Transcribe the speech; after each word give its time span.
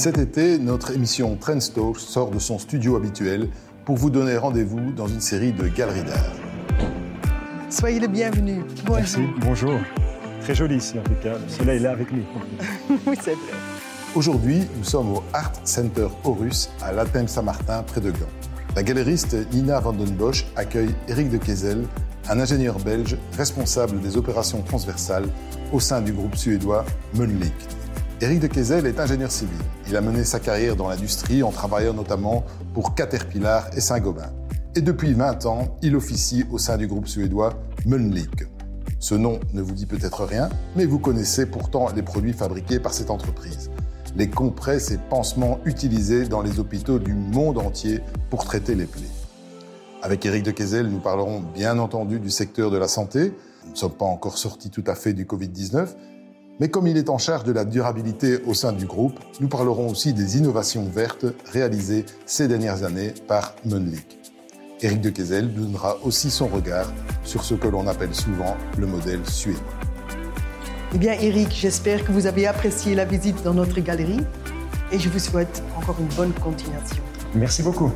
Cet 0.00 0.16
été, 0.16 0.58
notre 0.58 0.92
émission 0.92 1.36
Trendstock 1.36 2.00
sort 2.00 2.30
de 2.30 2.38
son 2.38 2.58
studio 2.58 2.96
habituel 2.96 3.50
pour 3.84 3.98
vous 3.98 4.08
donner 4.08 4.38
rendez-vous 4.38 4.92
dans 4.92 5.06
une 5.06 5.20
série 5.20 5.52
de 5.52 5.68
galeries 5.68 6.04
d'art. 6.04 6.32
Soyez 7.68 8.00
le 8.00 8.08
bienvenu. 8.08 8.62
Bonjour. 8.86 8.96
Merci, 8.96 9.20
bonjour. 9.42 9.78
Très 10.40 10.54
joli 10.54 10.76
ici 10.76 10.98
en 10.98 11.02
tout 11.02 11.20
cas. 11.22 11.34
Le 11.34 11.48
soleil 11.50 11.76
est 11.76 11.82
là 11.82 11.90
avec 11.90 12.10
nous. 12.12 12.22
oui, 13.06 13.14
c'est 13.20 13.32
vrai. 13.32 13.52
Aujourd'hui, 14.14 14.62
nous 14.78 14.84
sommes 14.84 15.12
au 15.12 15.22
Art 15.34 15.52
Center 15.64 16.08
Horus 16.24 16.70
à 16.80 16.92
l'Athènes 16.92 17.28
Saint-Martin, 17.28 17.82
près 17.82 18.00
de 18.00 18.10
Gand. 18.10 18.20
La 18.76 18.82
galeriste 18.82 19.36
Nina 19.52 19.80
Vandenbosch 19.80 20.46
accueille 20.56 20.94
Eric 21.08 21.28
de 21.28 21.36
Kezel, 21.36 21.84
un 22.30 22.40
ingénieur 22.40 22.78
belge 22.78 23.18
responsable 23.36 24.00
des 24.00 24.16
opérations 24.16 24.62
transversales 24.62 25.28
au 25.74 25.78
sein 25.78 26.00
du 26.00 26.14
groupe 26.14 26.36
suédois 26.36 26.86
Mölnlycke. 27.12 27.52
Éric 28.22 28.40
de 28.40 28.48
Kezel 28.48 28.84
est 28.84 29.00
ingénieur 29.00 29.30
civil. 29.30 29.56
Il 29.88 29.96
a 29.96 30.02
mené 30.02 30.24
sa 30.24 30.40
carrière 30.40 30.76
dans 30.76 30.90
l'industrie 30.90 31.42
en 31.42 31.50
travaillant 31.50 31.94
notamment 31.94 32.44
pour 32.74 32.94
Caterpillar 32.94 33.70
et 33.74 33.80
Saint-Gobain. 33.80 34.30
Et 34.76 34.82
depuis 34.82 35.14
20 35.14 35.46
ans, 35.46 35.78
il 35.80 35.96
officie 35.96 36.44
au 36.50 36.58
sein 36.58 36.76
du 36.76 36.86
groupe 36.86 37.08
suédois 37.08 37.54
Mölnlycke. 37.86 38.46
Ce 38.98 39.14
nom 39.14 39.40
ne 39.54 39.62
vous 39.62 39.72
dit 39.72 39.86
peut-être 39.86 40.26
rien, 40.26 40.50
mais 40.76 40.84
vous 40.84 40.98
connaissez 40.98 41.46
pourtant 41.46 41.88
les 41.96 42.02
produits 42.02 42.34
fabriqués 42.34 42.78
par 42.78 42.92
cette 42.92 43.08
entreprise. 43.08 43.70
Les 44.16 44.28
compresses 44.28 44.90
et 44.90 44.98
pansements 44.98 45.58
utilisés 45.64 46.26
dans 46.26 46.42
les 46.42 46.60
hôpitaux 46.60 46.98
du 46.98 47.14
monde 47.14 47.56
entier 47.56 48.00
pour 48.28 48.44
traiter 48.44 48.74
les 48.74 48.84
plaies. 48.84 49.00
Avec 50.02 50.26
Éric 50.26 50.42
de 50.42 50.50
Kezel, 50.50 50.88
nous 50.88 51.00
parlerons 51.00 51.40
bien 51.40 51.78
entendu 51.78 52.20
du 52.20 52.28
secteur 52.28 52.70
de 52.70 52.76
la 52.76 52.88
santé. 52.88 53.32
Nous 53.64 53.72
ne 53.72 53.76
sommes 53.76 53.92
pas 53.92 54.04
encore 54.04 54.36
sortis 54.36 54.68
tout 54.68 54.84
à 54.86 54.94
fait 54.94 55.14
du 55.14 55.24
Covid-19, 55.24 55.88
mais 56.60 56.68
comme 56.68 56.86
il 56.86 56.98
est 56.98 57.08
en 57.08 57.16
charge 57.16 57.44
de 57.44 57.52
la 57.52 57.64
durabilité 57.64 58.42
au 58.46 58.52
sein 58.52 58.72
du 58.72 58.84
groupe, 58.84 59.18
nous 59.40 59.48
parlerons 59.48 59.88
aussi 59.88 60.12
des 60.12 60.36
innovations 60.36 60.84
vertes 60.84 61.24
réalisées 61.50 62.04
ces 62.26 62.48
dernières 62.48 62.84
années 62.84 63.14
par 63.26 63.54
Mölnlycke. 63.64 64.18
Éric 64.82 65.00
de 65.00 65.08
Kezel 65.08 65.54
donnera 65.54 65.96
aussi 66.04 66.30
son 66.30 66.48
regard 66.48 66.92
sur 67.24 67.44
ce 67.44 67.54
que 67.54 67.66
l'on 67.66 67.86
appelle 67.86 68.14
souvent 68.14 68.56
le 68.78 68.86
modèle 68.86 69.24
suédois. 69.26 69.62
Eh 70.94 70.98
bien, 70.98 71.12
Eric, 71.12 71.48
j'espère 71.50 72.04
que 72.04 72.12
vous 72.12 72.26
avez 72.26 72.46
apprécié 72.46 72.94
la 72.94 73.06
visite 73.06 73.42
dans 73.42 73.54
notre 73.54 73.80
galerie 73.80 74.20
et 74.92 74.98
je 74.98 75.08
vous 75.08 75.18
souhaite 75.18 75.62
encore 75.78 75.96
une 75.98 76.14
bonne 76.14 76.32
continuation. 76.32 77.02
Merci 77.34 77.62
beaucoup. 77.62 77.90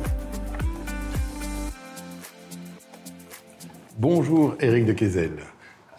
Bonjour 3.99 4.55
Éric 4.59 4.85
de 4.85 4.93
Kezel. 4.93 5.33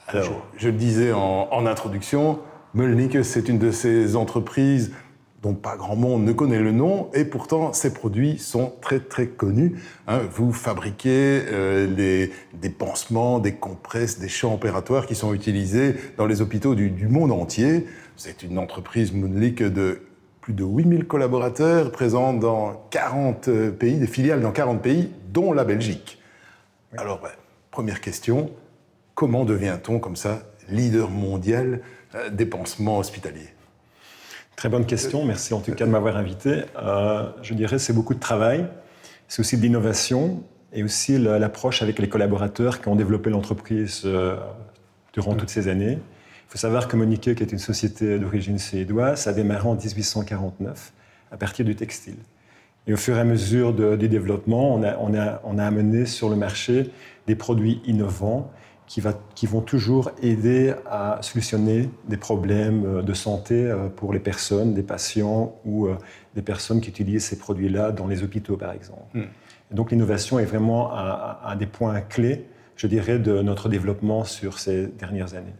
Alors, 0.08 0.46
je 0.56 0.68
le 0.68 0.74
disais 0.74 1.12
en, 1.12 1.48
en 1.50 1.66
introduction, 1.66 2.38
Mölnlycke, 2.76 3.24
c'est 3.24 3.48
une 3.48 3.58
de 3.58 3.70
ces 3.70 4.16
entreprises 4.16 4.92
dont 5.40 5.54
pas 5.54 5.76
grand 5.76 5.96
monde 5.96 6.24
ne 6.24 6.32
connaît 6.32 6.60
le 6.60 6.72
nom, 6.72 7.08
et 7.14 7.24
pourtant 7.24 7.72
ces 7.72 7.94
produits 7.94 8.36
sont 8.36 8.74
très 8.82 9.00
très 9.00 9.28
connus. 9.28 9.76
Hein. 10.06 10.20
vous 10.30 10.52
fabriquez 10.52 11.40
euh, 11.50 12.28
des 12.52 12.68
pansements, 12.68 13.38
des 13.38 13.54
compresses, 13.54 14.18
des 14.18 14.28
champs 14.28 14.52
opératoires 14.52 15.06
qui 15.06 15.14
sont 15.14 15.32
utilisés 15.32 15.94
dans 16.18 16.26
les 16.26 16.42
hôpitaux 16.42 16.74
du, 16.74 17.08
monde 17.08 17.32
entier. 17.32 17.86
C'est 18.16 18.42
une 18.42 18.58
entreprise 18.58 19.14
Mölnlycke 19.14 19.62
de 19.62 20.02
plus 20.42 20.52
de 20.52 20.62
8000 20.62 21.06
collaborateurs 21.06 21.90
présents 21.90 22.34
dans 22.34 22.86
40 22.90 23.70
pays, 23.70 23.96
des 23.96 24.06
filiales 24.06 24.42
dans 24.42 24.52
40 24.52 24.82
pays, 24.82 25.08
dont 25.32 25.54
la 25.54 25.64
Belgique. 25.64 26.20
Alors, 26.98 27.22
ben, 27.22 27.30
première 27.70 28.02
question, 28.02 28.50
comment 29.14 29.46
devient-on 29.46 29.98
comme 29.98 30.16
ça 30.16 30.42
leader 30.68 31.10
mondial 31.10 31.80
euh, 32.14 32.30
des 32.30 32.46
pansements 32.46 32.98
hospitaliers 32.98 33.48
Très 34.54 34.68
bonne 34.70 34.86
question, 34.86 35.24
merci 35.24 35.52
en 35.52 35.60
tout 35.60 35.72
cas 35.72 35.84
de 35.84 35.90
m'avoir 35.90 36.16
invité. 36.16 36.62
Euh, 36.82 37.28
je 37.42 37.52
dirais 37.52 37.78
c'est 37.78 37.92
beaucoup 37.92 38.14
de 38.14 38.20
travail, 38.20 38.66
c'est 39.28 39.40
aussi 39.40 39.58
de 39.58 39.62
l'innovation 39.62 40.42
et 40.72 40.82
aussi 40.82 41.18
l'approche 41.18 41.82
avec 41.82 41.98
les 41.98 42.08
collaborateurs 42.08 42.80
qui 42.80 42.88
ont 42.88 42.96
développé 42.96 43.28
l'entreprise 43.28 44.02
euh, 44.04 44.36
durant 45.12 45.34
toutes 45.34 45.50
ces 45.50 45.68
années. 45.68 45.98
Il 45.98 46.48
faut 46.50 46.58
savoir 46.58 46.88
que 46.88 46.96
Monique, 46.96 47.34
qui 47.34 47.42
est 47.42 47.52
une 47.52 47.58
société 47.58 48.18
d'origine 48.18 48.58
suédoise, 48.58 49.26
a 49.26 49.32
démarré 49.32 49.68
en 49.68 49.74
1849 49.74 50.92
à 51.32 51.36
partir 51.36 51.64
du 51.64 51.74
textile. 51.74 52.16
Et 52.86 52.94
au 52.94 52.96
fur 52.96 53.16
et 53.16 53.20
à 53.20 53.24
mesure 53.24 53.74
du 53.74 54.08
développement, 54.08 54.74
on 54.74 54.82
a, 54.84 54.96
on, 54.98 55.12
a, 55.14 55.40
on 55.44 55.58
a 55.58 55.64
amené 55.64 56.06
sur 56.06 56.28
le 56.28 56.36
marché 56.36 56.90
des 57.26 57.34
produits 57.34 57.82
innovants 57.84 58.52
qui, 58.86 59.00
va, 59.00 59.14
qui, 59.34 59.46
vont 59.46 59.60
toujours 59.60 60.10
aider 60.22 60.74
à 60.86 61.18
solutionner 61.22 61.90
des 62.08 62.16
problèmes 62.16 62.84
euh, 62.84 63.02
de 63.02 63.14
santé 63.14 63.54
euh, 63.54 63.88
pour 63.88 64.12
les 64.12 64.20
personnes, 64.20 64.74
des 64.74 64.82
patients 64.82 65.56
ou 65.64 65.86
euh, 65.86 65.96
des 66.34 66.42
personnes 66.42 66.80
qui 66.80 66.90
utilisent 66.90 67.24
ces 67.24 67.38
produits-là 67.38 67.92
dans 67.92 68.06
les 68.06 68.22
hôpitaux, 68.22 68.56
par 68.56 68.72
exemple. 68.72 69.02
Hmm. 69.14 69.24
donc 69.70 69.90
l'innovation 69.90 70.38
est 70.38 70.44
vraiment 70.44 70.92
un, 70.94 71.56
des 71.56 71.66
points 71.66 72.00
clés, 72.00 72.44
je 72.76 72.86
dirais, 72.86 73.18
de 73.18 73.42
notre 73.42 73.68
développement 73.68 74.24
sur 74.24 74.58
ces 74.58 74.86
dernières 74.86 75.34
années. 75.34 75.54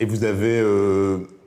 Et 0.00 0.04
vous 0.04 0.24
avez 0.24 0.62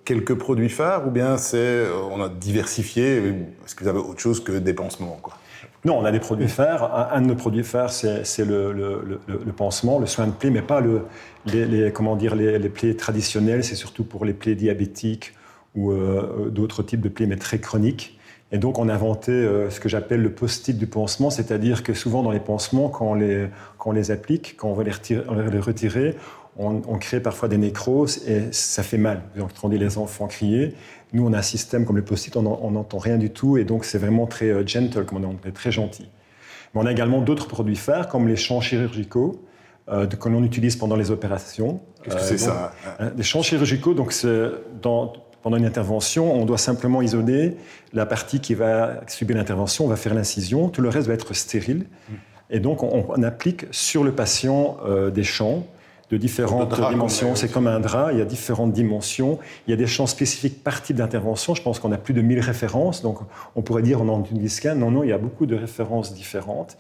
quelques 0.04 0.36
produits 0.36 0.70
phares 0.70 1.08
ou 1.08 1.12
bien 1.12 1.38
c'est 1.38 1.86
on 2.12 2.22
a 2.22 2.30
diversifié 2.30 3.18
Est-ce 3.66 3.76
que 3.76 3.84
vous 3.84 3.90
avez 3.90 4.00
autre 4.00 4.20
chose 4.20 4.44
que 4.44 4.54
des 4.54 4.74
pansements 4.74 5.20
quoi? 5.22 5.38
Non, 5.84 5.98
on 5.98 6.06
a 6.06 6.12
des 6.12 6.20
produits 6.20 6.48
phares. 6.48 7.12
Un, 7.12 7.22
de 7.22 7.28
nos 7.28 7.36
produits 7.36 7.64
phares, 7.64 7.92
c'est 7.92 8.46
le, 8.46 9.20
pansement, 9.56 9.98
le 9.98 10.06
soin 10.06 10.28
de 10.28 10.32
plaie, 10.32 10.52
mais 10.52 10.62
pas 10.62 10.82
les, 11.46 11.92
comment 11.92 12.16
dire, 12.16 12.36
les, 12.36 12.70
plaies 12.70 12.96
traditionnelles. 12.96 13.64
C'est 13.64 13.76
surtout 13.76 14.04
pour 14.04 14.24
les 14.24 14.34
plaies 14.34 14.56
diabétiques 14.56 15.34
ou 15.74 15.92
euh, 15.92 16.50
d'autres 16.50 16.84
types 16.84 17.02
de 17.02 17.10
plaies, 17.10 17.26
mais 17.26 17.38
très 17.38 17.60
chroniques. 17.60 18.20
Et 18.52 18.58
donc, 18.58 18.78
on 18.78 18.90
a 18.90 18.94
inventé 18.94 19.32
euh, 19.32 19.70
ce 19.70 19.80
que 19.80 19.90
j'appelle 19.90 20.22
le 20.22 20.32
post-it 20.32 20.78
du 20.78 20.86
pansement, 20.86 21.30
c'est-à-dire 21.30 21.84
que 21.84 21.94
souvent 21.94 22.22
dans 22.22 22.32
les 22.32 22.42
pansements, 22.42 22.90
quand 22.90 23.12
on 23.12 23.14
les, 23.14 23.48
quand 23.78 23.92
on 23.92 23.94
les 23.94 24.12
applique, 24.12 24.58
quand 24.58 24.68
on 24.68 24.74
va 24.74 24.84
les 24.84 24.92
retirer, 24.92 25.24
les 25.52 25.60
retirer 25.60 26.16
on, 26.58 26.98
crée 26.98 27.20
parfois 27.20 27.48
des 27.48 27.58
nécroses 27.58 28.28
et 28.28 28.52
ça 28.52 28.84
fait 28.84 28.98
mal. 28.98 29.22
Vous 29.36 29.44
entendez 29.44 29.78
les 29.78 29.98
enfants 29.98 30.28
crier. 30.28 30.76
Nous, 31.14 31.26
on 31.28 31.34
a 31.34 31.40
un 31.40 31.44
système 31.44 31.86
comme 31.86 31.98
le 31.98 32.06
post-it, 32.06 32.36
on 32.38 32.72
n'entend 32.72 32.98
rien 32.98 33.18
du 33.18 33.30
tout 33.30 33.58
et 33.58 33.66
donc 33.66 33.86
c'est 33.86 33.98
vraiment 33.98 34.28
très 34.28 34.50
euh, 34.50 34.66
gentle, 34.66 35.06
comme 35.06 35.24
on 35.24 35.48
est 35.48 35.52
très 35.52 35.72
gentil. 35.72 36.10
Mais 36.74 36.82
on 36.82 36.86
a 36.86 36.92
également 36.92 37.22
d'autres 37.22 37.48
produits 37.48 37.76
phares 37.76 38.08
comme 38.08 38.28
les 38.28 38.38
champs 38.38 38.62
chirurgicaux 38.62 39.44
euh, 39.90 40.08
que 40.08 40.30
l'on 40.30 40.44
utilise 40.44 40.76
pendant 40.76 40.96
les 40.96 41.12
opérations. 41.12 41.82
Qu'est-ce 42.04 42.16
que 42.16 42.22
c'est 42.22 42.38
ça 42.38 42.74
hein, 43.00 43.12
Les 43.18 43.24
champs 43.24 43.42
chirurgicaux, 43.42 43.94
donc 43.94 44.14
dans, 44.82 45.14
pendant 45.42 45.58
une 45.58 45.66
intervention, 45.66 46.34
on 46.34 46.46
doit 46.46 46.58
simplement 46.58 47.02
isoler 47.02 47.58
la 47.94 48.06
partie 48.06 48.40
qui 48.40 48.54
va 48.54 49.02
subir 49.08 49.36
l'intervention, 49.36 49.86
on 49.86 49.90
va 49.90 49.96
faire 49.96 50.14
l'incision, 50.14 50.70
tout 50.70 50.82
le 50.82 50.90
reste 50.90 51.08
va 51.08 51.14
être 51.14 51.34
stérile. 51.34 51.86
Hmm. 52.10 52.16
Et 52.52 52.60
donc 52.60 52.84
on, 52.84 53.24
applique 53.24 53.66
sur 53.72 54.04
le 54.04 54.14
patient 54.14 54.78
euh, 54.86 55.10
des 55.10 55.24
champs 55.24 55.66
de 56.12 56.18
différentes 56.18 56.78
dimensions. 56.90 57.36
C'est 57.36 57.50
comme 57.50 57.68
un 57.68 57.80
drap, 57.80 58.12
il 58.12 58.20
y 58.20 58.22
a 58.22 58.26
différentes 58.26 58.74
dimensions. 58.74 59.40
Il 59.66 59.72
y 59.72 59.74
a 59.74 59.78
des 59.78 59.88
champs 59.88 60.08
spécifiques 60.08 60.62
par 60.64 60.82
type 60.82 60.98
d'intervention. 60.98 61.56
Je 61.56 61.62
pense 61.62 61.80
qu'on 61.80 61.92
a 61.94 61.98
plus 61.98 62.14
de 62.14 62.22
1000 62.22 62.42
références. 62.42 63.02
Donc 63.02 63.20
on 63.56 63.62
pourrait 63.62 63.82
dire 63.82 64.02
on 64.02 64.10
en 64.10 64.24
scan. 64.48 64.76
Non, 64.76 64.92
non, 64.92 65.04
il 65.04 65.10
y 65.10 65.14
a 65.14 65.18
beaucoup 65.18 65.46
de 65.46 65.56
références 65.56 66.14
différentes. 66.14 66.78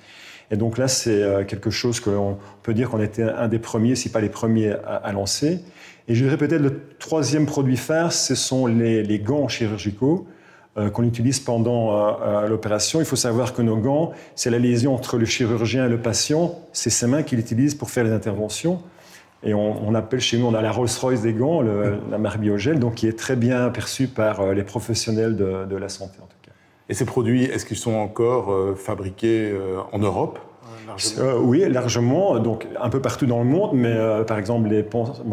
Et 0.51 0.57
donc 0.57 0.77
là, 0.77 0.89
c'est 0.89 1.23
euh, 1.23 1.45
quelque 1.45 1.69
chose 1.69 2.01
qu'on 2.01 2.37
peut 2.61 2.73
dire 2.73 2.89
qu'on 2.89 3.01
était 3.01 3.23
un 3.23 3.47
des 3.47 3.59
premiers, 3.59 3.95
si 3.95 4.09
pas 4.09 4.19
les 4.19 4.29
premiers, 4.29 4.73
à, 4.85 5.11
lancer. 5.13 5.61
Et 6.09 6.15
je 6.15 6.25
dirais 6.25 6.35
peut-être 6.35 6.61
le 6.61 6.81
troisième 6.99 7.45
produit 7.45 7.77
phare, 7.77 8.11
ce 8.11 8.35
sont 8.35 8.65
les, 8.67 9.19
gants 9.19 9.47
chirurgicaux 9.47 10.27
euh, 10.77 10.89
qu'on 10.89 11.03
utilise 11.03 11.39
pendant 11.39 12.19
euh, 12.21 12.49
l'opération. 12.49 12.99
Il 12.99 13.05
faut 13.05 13.15
savoir 13.15 13.53
que 13.53 13.61
nos 13.61 13.77
gants, 13.77 14.11
c'est 14.35 14.49
la 14.49 14.59
lésion 14.59 14.93
entre 14.93 15.17
le 15.17 15.23
chirurgien 15.23 15.85
et 15.85 15.89
le 15.89 16.01
patient. 16.01 16.59
C'est 16.73 16.89
ses 16.89 17.07
mains 17.07 17.23
qu'il 17.23 17.39
utilise 17.39 17.73
pour 17.73 17.89
faire 17.89 18.03
les 18.03 18.11
interventions. 18.11 18.81
Et 19.43 19.55
on, 19.55 19.95
appelle 19.95 20.19
chez 20.19 20.37
nous, 20.37 20.45
on 20.45 20.53
a 20.53 20.61
la 20.61 20.71
Rolls-Royce 20.71 21.21
des 21.21 21.33
gants, 21.33 21.61
la 21.61 22.17
marque 22.19 22.39
Biogel, 22.39 22.77
donc 22.79 22.95
qui 22.95 23.07
est 23.07 23.17
très 23.17 23.35
bien 23.35 23.69
perçue 23.69 24.07
par 24.07 24.41
euh, 24.41 24.53
les 24.53 24.63
professionnels 24.63 25.35
de, 25.35 25.75
la 25.75 25.89
santé 25.89 26.19
en 26.21 26.27
tout 26.27 26.37
cas. 26.43 26.51
Et 26.89 26.93
ces 26.93 27.05
produits, 27.05 27.45
est-ce 27.45 27.65
qu'ils 27.65 27.77
sont 27.77 27.93
encore 27.93 28.51
euh, 28.51 28.75
fabriqués 28.75 29.49
euh, 29.51 29.79
en 29.91 29.99
Europe? 29.99 30.37
Oui, 31.39 31.67
largement, 31.69 32.37
donc 32.37 32.67
un 32.79 32.89
peu 32.89 33.01
partout 33.01 33.25
dans 33.25 33.39
le 33.39 33.45
monde, 33.45 33.71
mais 33.73 33.95
par 34.27 34.37
exemple 34.37 34.67
les, 34.67 34.85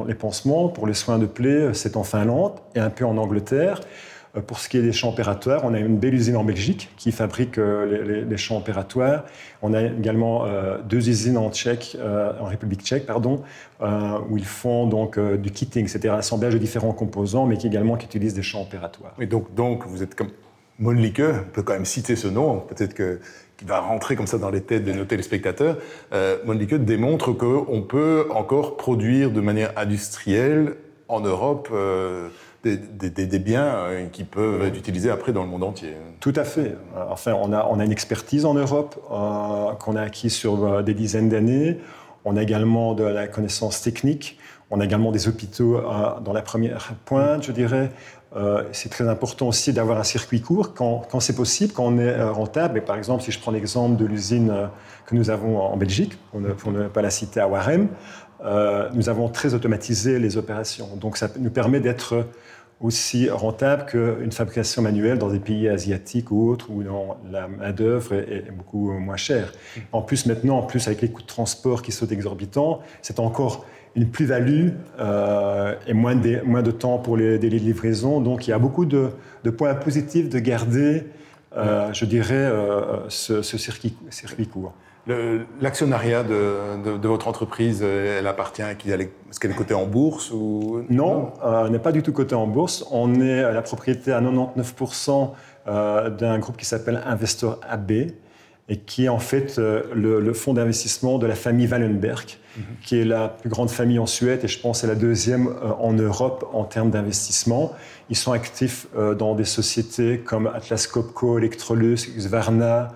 les 0.07 0.15
pansements 0.15 0.69
pour 0.69 0.87
les 0.87 0.95
soins 0.95 1.19
de 1.19 1.27
plaies, 1.27 1.75
c'est 1.75 1.97
en 1.97 2.05
Finlande 2.05 2.53
et 2.77 2.79
un 2.79 2.91
peu 2.91 3.05
en 3.05 3.17
Angleterre. 3.17 3.81
Euh, 4.37 4.41
pour 4.41 4.59
ce 4.59 4.69
qui 4.69 4.77
est 4.79 4.83
des 4.83 4.93
champs 4.93 5.11
opératoires, 5.11 5.63
on 5.65 5.75
a 5.75 5.79
une 5.79 5.99
belle 5.99 6.15
usine 6.15 6.37
en 6.37 6.45
Belgique 6.45 6.91
qui 6.97 7.13
fabrique 7.13 7.59
euh, 7.59 8.25
les, 8.25 8.37
champs 8.37 8.59
opératoires. 8.59 9.25
On 9.63 9.75
a 9.75 9.83
également 9.83 10.45
euh, 10.47 10.79
deux 10.83 11.09
usines 11.09 11.39
en 11.39 11.51
Tchèque, 11.51 11.97
en 12.41 12.45
République 12.45 12.83
tchèque, 12.83 13.07
pardon, 13.07 13.43
où 13.81 14.37
ils 14.37 14.45
font 14.45 14.87
donc 14.87 15.19
du 15.19 15.51
kitting, 15.51 15.89
c'est-à-dire 15.89 16.15
l'assemblage 16.15 16.55
de 16.55 16.59
différents 16.59 16.93
composants, 16.93 17.47
mais 17.47 17.57
qui 17.57 17.67
également 17.67 17.97
qui 17.97 18.07
utilisent 18.07 18.35
des 18.35 18.43
champs 18.43 18.63
opératoires. 18.63 19.15
Et 19.21 19.27
donc, 19.27 19.55
donc 19.55 19.87
vous 19.87 20.03
êtes 20.03 20.15
comme 20.15 20.31
Monlique, 20.79 21.21
on 21.21 21.53
peut 21.53 21.63
quand 21.63 21.73
même 21.73 21.85
citer 21.85 22.15
ce 22.15 22.29
nom, 22.29 22.61
peut-être 22.61 22.95
que 22.95 23.19
qui 23.59 23.65
va 23.65 23.81
rentrer 23.81 24.15
comme 24.15 24.29
ça 24.29 24.39
dans 24.39 24.51
les 24.51 24.61
têtes 24.61 24.85
de 24.85 24.93
nos 24.93 25.05
téléspectateurs, 25.05 25.77
euh, 26.13 26.39
démontre 26.79 27.33
qu'on 27.33 27.83
peut 27.83 28.29
encore 28.31 28.77
produire 28.77 29.33
de 29.33 29.41
manière 29.41 29.73
industrielle 29.77 30.77
en 31.09 31.21
Europe 31.21 31.71
des, 32.65 33.39
biens 33.39 33.87
qui 34.13 34.25
peuvent 34.25 34.65
être 34.65 34.77
utilisés 34.77 35.11
après 35.11 35.33
dans 35.33 35.43
le 35.43 35.49
monde 35.49 35.65
entier. 35.65 35.95
Tout 36.21 36.33
à 36.37 36.45
fait. 36.45 36.77
Enfin, 37.11 37.35
on 37.35 37.53
a, 37.53 37.67
on 37.71 37.79
a 37.79 37.85
une 37.85 37.93
expertise 37.93 38.45
en 38.45 38.55
Europe 38.55 38.97
qu'on 39.09 39.97
a 39.97 40.03
acquise 40.03 40.35
sur 40.35 40.83
des 40.83 40.95
dizaines 40.95 41.29
d'années. 41.29 41.79
On 42.25 42.37
a 42.37 42.43
également 42.43 42.95
de 42.95 43.05
la 43.05 43.29
connaissance 43.29 43.81
technique. 43.81 44.39
On 44.71 44.81
a 44.81 44.85
également 44.85 45.13
des 45.13 45.29
hôpitaux 45.29 45.81
dans 46.25 46.33
la 46.33 46.43
première 46.43 46.93
pointe, 47.05 47.45
je 47.45 47.53
dirais. 47.53 47.91
Euh, 48.37 48.63
c'est 48.73 48.91
très 48.91 49.09
important 49.09 49.49
aussi 49.49 49.73
d'avoir 49.73 49.99
un 49.99 50.05
circuit 50.05 50.43
court 50.43 50.75
quand, 50.75 51.21
c'est 51.21 51.35
possible, 51.35 51.73
quand 51.73 51.85
on 51.85 51.99
est 51.99 52.09
euh, 52.09 52.31
rentable. 52.31 52.79
Et 52.79 52.81
par 52.83 52.97
exemple, 52.97 53.23
si 53.23 53.33
je 53.33 53.41
prends 53.41 53.53
l'exemple 53.53 53.97
de 53.97 54.05
l'usine 54.05 54.51
euh, 54.51 54.67
que 55.07 55.15
nous 55.15 55.31
avons 55.31 55.61
en 55.61 55.77
Belgique, 55.77 56.19
pour 56.59 56.73
ne, 56.73 56.89
pas 56.89 57.01
la 57.01 57.11
citer 57.11 57.41
à 57.41 57.49
Warem, 57.49 57.89
nous 58.95 59.09
avons 59.09 59.29
très 59.29 59.55
automatisé 59.55 60.19
les 60.19 60.37
opérations. 60.37 60.89
Donc 60.97 61.17
ça 61.17 61.29
nous 61.39 61.51
permet 61.51 61.81
d'être 61.81 62.27
aussi 62.81 63.29
rentable 63.29 63.87
qu'une 63.87 64.31
fabrication 64.31 64.83
manuelle 64.83 65.19
dans 65.19 65.31
des 65.31 65.41
pays 65.41 65.69
asiatiques 65.69 66.31
ou 66.31 66.49
autres 66.49 66.71
où 66.71 66.83
la 67.31 67.49
main-d'œuvre 67.49 68.15
est, 68.15 68.53
beaucoup 68.53 68.93
moins 68.93 69.17
chère. 69.17 69.53
En 69.93 70.03
plus, 70.03 70.27
maintenant, 70.27 70.59
en 70.59 70.63
plus, 70.63 70.87
avec 70.87 71.03
les 71.03 71.11
coûts 71.11 71.23
de 71.23 71.27
transport 71.27 71.83
qui 71.83 71.91
sont 71.91 72.07
exorbitants, 72.07 72.81
c'est 73.03 73.19
encore 73.19 73.67
une 73.97 74.09
plus-value 74.09 74.69
euh, 75.01 75.75
et 75.87 75.93
moins 75.93 76.15
de, 76.15 76.41
moins 76.45 76.63
de 76.63 76.71
temps 76.71 76.99
pour 76.99 77.17
les 77.17 77.39
délais 77.39 77.59
de 77.59 77.65
livraison. 77.65 78.21
Donc 78.21 78.47
il 78.47 78.51
y 78.51 78.53
a 78.53 78.59
beaucoup 78.59 78.87
de, 78.87 79.11
points 79.57 79.75
positifs 79.75 80.29
de 80.29 80.39
garder, 80.39 81.05
euh, 81.57 81.93
je 81.93 82.05
dirais, 82.05 82.35
euh, 82.35 83.09
ce, 83.09 83.43
circuit, 83.43 83.97
circuit, 84.11 84.47
court. 84.47 84.73
L'actionnariat 85.61 86.23
de, 86.23 86.97
de, 86.99 87.09
votre 87.09 87.29
entreprise, 87.29 87.83
elle 87.83 88.27
appartient 88.27 88.63
à 88.63 88.75
qui? 88.75 88.91
Est-ce 88.91 89.41
qu'elle 89.41 89.53
est 89.53 89.55
cotée 89.55 89.75
en 89.75 89.87
bourse 89.87 90.31
ou... 90.31 90.85
Non, 90.91 91.33
elle 91.65 91.73
n'est 91.73 91.79
pas 91.79 91.93
du 91.93 92.03
tout 92.03 92.13
cotée 92.13 92.35
en 92.35 92.47
bourse. 92.47 92.85
On 92.91 93.21
est 93.21 93.43
à 93.43 93.53
la 93.53 93.63
propriété 93.63 94.13
à 94.13 94.21
99% 94.21 95.31
d'un 95.67 96.39
groupe 96.39 96.57
qui 96.57 96.67
s'appelle 96.67 97.03
Investor 97.07 97.59
AB 97.69 97.93
et 98.71 98.77
qui 98.77 99.07
est 99.07 99.09
en 99.09 99.19
fait 99.19 99.57
le, 99.59 100.21
le 100.21 100.33
fonds 100.35 100.53
d'investissement 100.53 101.19
de 101.19 101.27
la 101.27 101.35
famille 101.35 101.67
Wallenberg 101.67 102.37
qui 102.83 103.01
est 103.01 103.05
la 103.05 103.29
plus 103.29 103.49
grande 103.49 103.71
famille 103.71 103.99
en 103.99 104.07
Suède 104.07 104.41
et 104.43 104.49
je 104.49 104.59
pense 104.59 104.81
c'est 104.81 104.87
la 104.87 104.95
deuxième 104.95 105.49
euh, 105.49 105.73
en 105.79 105.93
Europe 105.93 106.49
en 106.53 106.65
termes 106.65 106.91
d'investissement. 106.91 107.73
Ils 108.11 108.17
sont 108.17 108.33
actifs 108.33 108.87
euh, 108.97 109.15
dans 109.15 109.35
des 109.35 109.45
sociétés 109.45 110.19
comme 110.19 110.47
Atlas 110.47 110.87
Copco, 110.87 111.39
Electrolux, 111.39 111.97
Xvarna, 112.17 112.89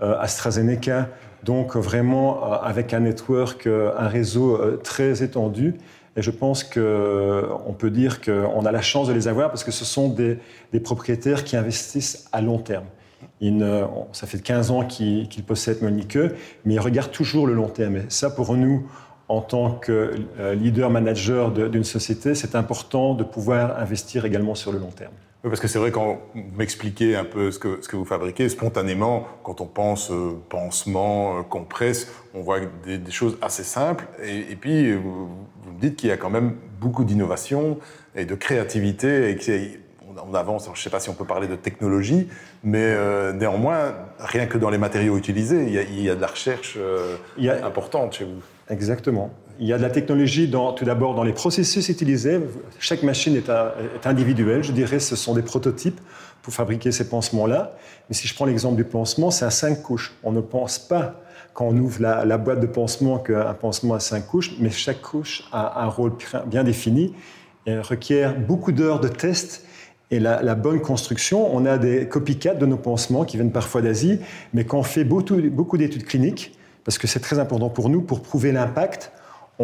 euh, 0.00 0.18
AstraZeneca. 0.18 1.08
Donc 1.42 1.76
vraiment 1.76 2.42
avec 2.62 2.94
un 2.94 3.00
network, 3.00 3.66
un 3.66 4.08
réseau 4.08 4.58
très 4.82 5.22
étendu. 5.22 5.74
Et 6.16 6.22
je 6.22 6.30
pense 6.30 6.62
qu'on 6.62 7.74
peut 7.78 7.90
dire 7.90 8.20
qu'on 8.20 8.66
a 8.66 8.72
la 8.72 8.82
chance 8.82 9.08
de 9.08 9.12
les 9.12 9.28
avoir 9.28 9.48
parce 9.48 9.64
que 9.64 9.70
ce 9.70 9.84
sont 9.84 10.08
des, 10.08 10.38
propriétaires 10.80 11.44
qui 11.44 11.56
investissent 11.56 12.28
à 12.32 12.42
long 12.42 12.58
terme. 12.58 12.84
ça 14.12 14.26
fait 14.26 14.42
15 14.42 14.70
ans 14.70 14.84
qu'ils 14.84 15.44
possèdent 15.46 15.82
Monique, 15.82 16.18
mais 16.64 16.74
ils 16.74 16.80
regardent 16.80 17.12
toujours 17.12 17.46
le 17.46 17.54
long 17.54 17.68
terme. 17.68 17.96
Et 17.96 18.04
ça, 18.08 18.30
pour 18.30 18.54
nous, 18.54 18.86
en 19.28 19.40
tant 19.40 19.70
que 19.70 20.10
euh, 20.38 20.54
leader 20.54 20.90
manager 20.90 21.50
d'une 21.50 21.84
société, 21.84 22.34
c'est 22.34 22.54
important 22.54 23.14
de 23.14 23.24
pouvoir 23.24 23.78
investir 23.78 24.26
également 24.26 24.54
sur 24.54 24.72
le 24.72 24.78
long 24.78 24.90
terme. 24.90 25.14
Oui, 25.44 25.50
parce 25.50 25.60
que 25.60 25.66
c'est 25.66 25.80
vrai, 25.80 25.90
quand 25.90 26.20
vous 26.36 26.42
m'expliquez 26.56 27.16
un 27.16 27.24
peu 27.24 27.50
ce 27.50 27.58
que, 27.58 27.82
ce 27.82 27.88
que 27.88 27.96
vous 27.96 28.04
fabriquez, 28.04 28.48
spontanément, 28.48 29.26
quand 29.42 29.60
on 29.60 29.66
pense 29.66 30.12
euh, 30.12 30.38
pansement, 30.48 31.38
euh, 31.38 31.42
compresse, 31.42 32.12
on 32.32 32.42
voit 32.42 32.60
des, 32.86 33.00
choses 33.10 33.38
assez 33.42 33.64
simples. 33.64 34.06
Et, 34.22 34.54
puis, 34.54 34.94
vous, 34.94 35.28
me 35.66 35.80
dites 35.80 35.96
qu'il 35.96 36.10
y 36.10 36.12
a 36.12 36.16
quand 36.16 36.30
même 36.30 36.54
beaucoup 36.80 37.02
d'innovation 37.02 37.80
et 38.14 38.24
de 38.24 38.36
créativité 38.36 39.30
et 39.30 39.80
on 40.24 40.32
avance, 40.34 40.66
je 40.66 40.70
ne 40.70 40.76
sais 40.76 40.90
pas 40.90 41.00
si 41.00 41.08
on 41.08 41.14
peut 41.14 41.24
parler 41.24 41.48
de 41.48 41.56
technologie, 41.56 42.28
mais 42.62 42.94
néanmoins, 43.32 43.94
rien 44.18 44.46
que 44.46 44.58
dans 44.58 44.68
les 44.68 44.78
matériaux 44.78 45.16
utilisés, 45.16 45.64
il 45.64 46.02
y 46.02 46.10
a, 46.10 46.14
de 46.14 46.20
la 46.20 46.26
recherche 46.26 46.78
importante 47.64 48.12
chez 48.12 48.24
vous. 48.24 48.42
Exactement. 48.68 49.32
Il 49.60 49.66
y 49.66 49.72
a 49.72 49.78
de 49.78 49.82
la 49.82 49.90
technologie 49.90 50.50
tout 50.50 50.84
d'abord 50.84 51.14
dans 51.14 51.22
les 51.22 51.32
processus 51.32 51.88
utilisés. 51.88 52.40
Chaque 52.78 53.02
machine 53.02 53.36
est, 53.36 53.50
individuelle. 54.06 54.62
Je 54.62 54.72
dirais 54.72 54.98
ce 54.98 55.16
sont 55.16 55.34
des 55.34 55.42
prototypes 55.42 56.00
pour 56.42 56.52
fabriquer 56.52 56.92
ces 56.92 57.08
pansements-là. 57.08 57.76
Mais 58.08 58.14
si 58.14 58.26
je 58.26 58.34
prends 58.34 58.46
l'exemple 58.46 58.76
du 58.76 58.84
pansement, 58.84 59.30
c'est 59.30 59.44
à 59.44 59.50
cinq 59.50 59.82
couches. 59.82 60.14
On 60.22 60.32
ne 60.32 60.40
pense 60.40 60.78
pas 60.78 61.20
quand 61.54 61.66
on 61.66 61.76
ouvre 61.76 62.00
la, 62.00 62.38
boîte 62.38 62.60
de 62.60 62.66
pansement 62.66 63.18
qu'un 63.18 63.54
pansement 63.54 63.94
a 63.94 64.00
cinq 64.00 64.26
couches, 64.26 64.52
mais 64.58 64.70
chaque 64.70 65.02
couche 65.02 65.44
a 65.52 65.84
un 65.84 65.88
rôle 65.88 66.12
bien 66.46 66.64
défini 66.64 67.14
et 67.66 67.78
requiert 67.78 68.38
beaucoup 68.38 68.72
d'heures 68.72 69.00
de 69.00 69.08
tests 69.08 69.64
et 70.10 70.20
la, 70.20 70.54
bonne 70.54 70.80
construction. 70.80 71.54
On 71.54 71.64
a 71.64 71.78
des 71.78 72.06
copycats 72.08 72.54
de 72.54 72.66
nos 72.66 72.76
pansements 72.76 73.24
qui 73.24 73.36
viennent 73.36 73.52
parfois 73.52 73.80
d'Asie, 73.82 74.18
mais 74.52 74.64
quand 74.64 74.78
on 74.78 74.82
fait 74.82 75.04
beaucoup 75.04 75.76
d'études 75.76 76.04
cliniques, 76.04 76.56
parce 76.84 76.98
que 76.98 77.06
c'est 77.06 77.20
très 77.20 77.38
important 77.38 77.70
pour 77.70 77.88
nous 77.88 78.02
pour 78.02 78.22
prouver 78.22 78.52
l'impact. 78.52 79.12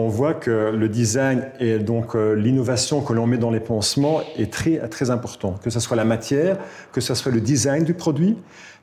On 0.00 0.06
voit 0.06 0.34
que 0.34 0.70
le 0.70 0.88
design 0.88 1.48
et 1.58 1.80
donc 1.80 2.14
euh, 2.14 2.34
l'innovation 2.34 3.00
que 3.00 3.12
l'on 3.12 3.26
met 3.26 3.36
dans 3.36 3.50
les 3.50 3.58
pansements 3.58 4.20
est 4.36 4.52
très, 4.52 4.78
très 4.88 5.10
important, 5.10 5.56
que 5.60 5.70
ce 5.70 5.80
soit 5.80 5.96
la 5.96 6.04
matière, 6.04 6.56
que 6.92 7.00
ce 7.00 7.16
soit 7.16 7.32
le 7.32 7.40
design 7.40 7.82
du 7.82 7.94
produit, 7.94 8.36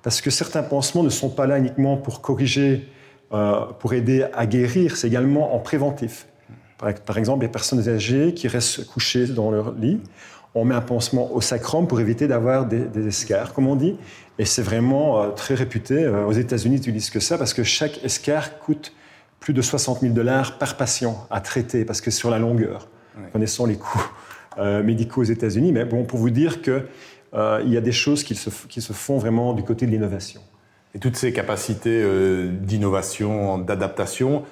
parce 0.03 0.19
que 0.19 0.29
certains 0.29 0.61
pansements 0.61 1.03
ne 1.03 1.09
sont 1.09 1.29
pas 1.29 1.47
là 1.47 1.57
uniquement 1.57 1.95
pour 1.95 2.19
corriger, 2.19 2.89
euh, 3.31 3.61
pour 3.79 3.93
aider 3.93 4.25
à 4.33 4.45
guérir, 4.45 4.97
c'est 4.97 5.07
également 5.07 5.55
en 5.55 5.59
préventif. 5.59 6.27
Par, 6.77 7.17
exemple, 7.17 7.43
les 7.43 7.51
personnes 7.51 7.87
âgées 7.87 8.33
qui 8.33 8.49
restent 8.49 8.85
couchées 8.85 9.25
dans 9.27 9.51
leur 9.51 9.71
lit, 9.71 10.01
on 10.53 10.65
met 10.65 10.75
un 10.75 10.81
pansement 10.81 11.31
au 11.33 11.39
sacrum 11.39 11.87
pour 11.87 12.01
éviter 12.01 12.27
d'avoir 12.27 12.65
des, 12.65 12.79
des 12.79 13.07
escarres, 13.07 13.53
comme 13.53 13.67
on 13.67 13.77
dit. 13.77 13.95
Et 14.37 14.43
c'est 14.43 14.63
vraiment 14.63 15.21
euh, 15.21 15.29
très 15.29 15.55
réputé. 15.55 16.09
Aux 16.09 16.33
États-Unis, 16.33 16.81
tu 16.81 16.91
dis 16.91 17.09
que 17.09 17.21
ça 17.21 17.37
parce 17.37 17.53
que 17.53 17.63
chaque 17.63 18.03
escar 18.03 18.59
coûte 18.59 18.91
plus 19.45 19.53
de 19.53 19.61
60 19.61 20.01
000 20.01 20.13
dollars 20.13 20.57
par 20.57 20.75
patient 20.75 21.27
à 21.29 21.39
traiter 21.39 21.85
parce 21.85 22.01
que 22.01 22.09
sur 22.09 22.31
la 22.31 22.39
longueur, 22.39 22.89
connaissons 23.31 23.67
les 23.67 23.77
coûts 23.77 24.09
euh, 24.57 24.81
médicaux 24.81 25.21
aux 25.21 25.25
États-Unis. 25.25 25.71
Mais 25.71 25.85
bon, 25.85 26.03
pour 26.03 26.17
vous 26.17 26.31
dire 26.31 26.63
qu'il 26.63 26.83
il 27.33 27.69
y 27.71 27.77
a 27.77 27.81
des 27.81 27.91
choses 27.91 28.23
qui 28.23 28.33
se, 28.33 28.49
qui 28.67 28.81
se, 28.81 28.91
font 28.91 29.19
vraiment 29.19 29.53
du 29.53 29.61
côté 29.61 29.85
de 29.85 29.91
l'innovation. 29.91 30.41
Et 30.95 30.99
toutes 30.99 31.15
ces 31.15 31.31
capacités 31.31 32.03
d'innovation, 32.49 33.59
d'adaptation, 33.59 34.43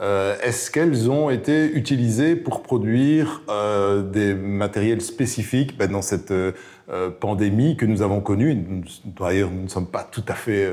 euh, 0.00 0.36
est-ce 0.42 0.70
qu'elles 0.70 1.10
ont 1.10 1.28
été 1.28 1.66
utilisées 1.66 2.34
pour 2.34 2.62
produire 2.62 3.42
euh, 3.50 4.02
des 4.02 4.34
matériels 4.34 5.02
spécifiques 5.02 5.76
ben, 5.76 5.90
dans 5.90 6.00
cette 6.00 6.30
euh, 6.30 6.52
pandémie 7.20 7.76
que 7.76 7.84
nous 7.84 8.00
avons 8.00 8.20
connue? 8.20 8.56
D'ailleurs, 9.04 9.50
nous 9.50 9.64
ne 9.64 9.68
sommes 9.68 9.86
pas 9.86 10.02
tout 10.02 10.24
à 10.28 10.34
fait 10.34 10.66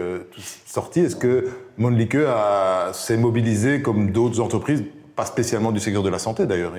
sortis. 0.66 1.02
Est-ce 1.02 1.18
que 1.18 1.50
Monlique 1.78 2.18
s'est 2.94 3.18
mobilisé 3.18 3.82
comme 3.82 4.12
d'autres 4.12 4.40
entreprises, 4.40 4.84
pas 5.16 5.26
spécialement 5.26 5.72
du 5.72 5.80
secteur 5.80 6.04
de 6.04 6.10
la 6.10 6.20
santé 6.20 6.46
d'ailleurs 6.46 6.74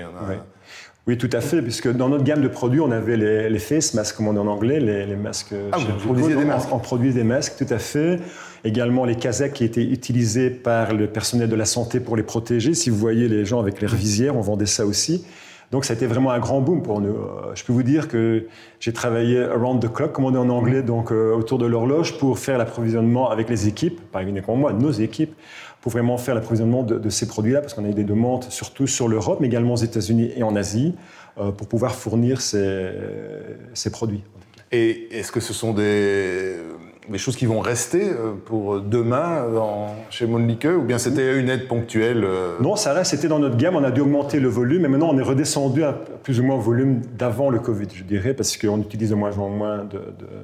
tout 1.16 1.30
à 1.32 1.40
fait, 1.40 1.62
puisque 1.62 1.90
dans 1.90 2.08
notre 2.08 2.24
gamme 2.24 2.42
de 2.42 2.48
produits, 2.48 2.80
on 2.80 2.90
avait 2.90 3.16
les, 3.16 3.58
face 3.58 3.94
masks, 3.94 4.16
comme 4.16 4.28
on 4.28 4.32
dit 4.32 4.38
en 4.38 4.46
anglais, 4.46 4.80
les, 4.80 5.16
masques. 5.16 5.54
Ah, 5.72 5.78
vous 5.78 6.06
produisez 6.06 6.34
des 6.34 6.44
masques 6.44 6.68
On, 6.72 6.78
produit 6.78 7.12
des 7.12 7.24
masques, 7.24 7.54
tout 7.58 7.72
à 7.72 7.78
fait. 7.78 8.18
Également 8.64 9.04
les 9.04 9.16
casaques 9.16 9.54
qui 9.54 9.64
étaient 9.64 9.84
utilisés 9.84 10.50
par 10.50 10.92
le 10.92 11.06
personnel 11.06 11.48
de 11.48 11.56
la 11.56 11.64
santé 11.64 12.00
pour 12.00 12.16
les 12.16 12.22
protéger. 12.22 12.74
Si 12.74 12.90
vous 12.90 12.96
voyez 12.96 13.28
les 13.28 13.44
gens 13.44 13.60
avec 13.60 13.80
les 13.80 13.86
visières, 13.86 14.36
on 14.36 14.42
vendait 14.42 14.66
ça 14.66 14.84
aussi. 14.84 15.24
Donc 15.70 15.84
ça 15.84 15.92
a 15.92 15.96
été 15.96 16.06
vraiment 16.06 16.32
un 16.32 16.40
grand 16.40 16.60
boom 16.60 16.82
pour 16.82 17.00
nous. 17.00 17.14
Euh, 17.14 17.54
je 17.54 17.64
peux 17.64 17.72
vous 17.72 17.84
dire 17.84 18.08
que 18.08 18.46
j'ai 18.80 18.92
travaillé 18.92 19.40
around 19.40 19.80
the 19.80 19.92
clock, 19.92 20.12
comme 20.12 20.24
on 20.24 20.32
dit 20.32 20.36
en 20.36 20.48
anglais, 20.48 20.82
donc 20.82 21.12
euh, 21.12 21.32
autour 21.32 21.58
de 21.58 21.66
l'horloge, 21.66 22.18
pour 22.18 22.38
faire 22.40 22.58
l'approvisionnement 22.58 23.30
avec 23.30 23.48
les 23.48 23.68
équipes, 23.68 24.00
pas 24.10 24.22
uniquement 24.24 24.56
moi, 24.56 24.72
nos 24.72 24.90
équipes, 24.90 25.32
pour 25.80 25.92
vraiment 25.92 26.18
faire 26.18 26.34
l'approvisionnement 26.34 26.82
de, 26.82 27.10
ces 27.10 27.26
produits-là, 27.26 27.60
parce 27.60 27.74
qu'on 27.74 27.84
a 27.84 27.88
eu 27.88 27.94
des 27.94 28.04
demandes 28.04 28.44
surtout 28.44 28.86
sur 28.86 29.08
l'Europe, 29.08 29.38
mais 29.40 29.46
également 29.46 29.74
aux 29.74 29.76
États-Unis 29.76 30.30
et 30.36 30.42
en 30.42 30.54
Asie, 30.56 30.94
euh, 31.38 31.52
pour 31.52 31.68
pouvoir 31.68 31.94
fournir 31.94 32.40
ces, 32.40 32.90
ces 33.72 33.90
produits. 33.90 34.22
Et 34.72 35.08
est-ce 35.10 35.32
que 35.32 35.40
ce 35.40 35.52
sont 35.52 35.72
des, 35.72 36.56
des, 37.10 37.18
choses 37.18 37.36
qui 37.36 37.46
vont 37.46 37.60
rester 37.60 38.10
euh, 38.10 38.32
pour 38.44 38.80
demain 38.80 39.48
dans, 39.52 39.94
chez 40.10 40.26
Monlique 40.26 40.66
ou 40.66 40.82
bien 40.82 40.98
c'était 40.98 41.38
une 41.38 41.48
aide 41.48 41.68
ponctuelle 41.68 42.24
euh? 42.24 42.56
Non, 42.60 42.76
ça 42.76 42.92
reste, 42.92 43.10
c'était 43.10 43.28
dans 43.28 43.38
notre 43.38 43.56
gamme, 43.56 43.76
on 43.76 43.84
a 43.84 43.90
dû 43.90 44.00
augmenter 44.00 44.40
le 44.40 44.48
volume, 44.48 44.84
et 44.84 44.88
maintenant 44.88 45.10
on 45.10 45.18
est 45.18 45.22
redescendu 45.22 45.84
à 45.84 45.92
plus 45.92 46.40
ou 46.40 46.44
moins 46.44 46.56
au 46.56 46.60
volume 46.60 47.02
d'avant 47.18 47.50
le 47.50 47.58
Covid, 47.58 47.88
je 47.94 48.04
dirais, 48.04 48.34
parce 48.34 48.56
qu'on 48.56 48.80
utilise 48.80 49.10
de 49.10 49.14
moins 49.14 49.36
en 49.38 49.48
moins 49.48 49.78
de, 49.84 50.00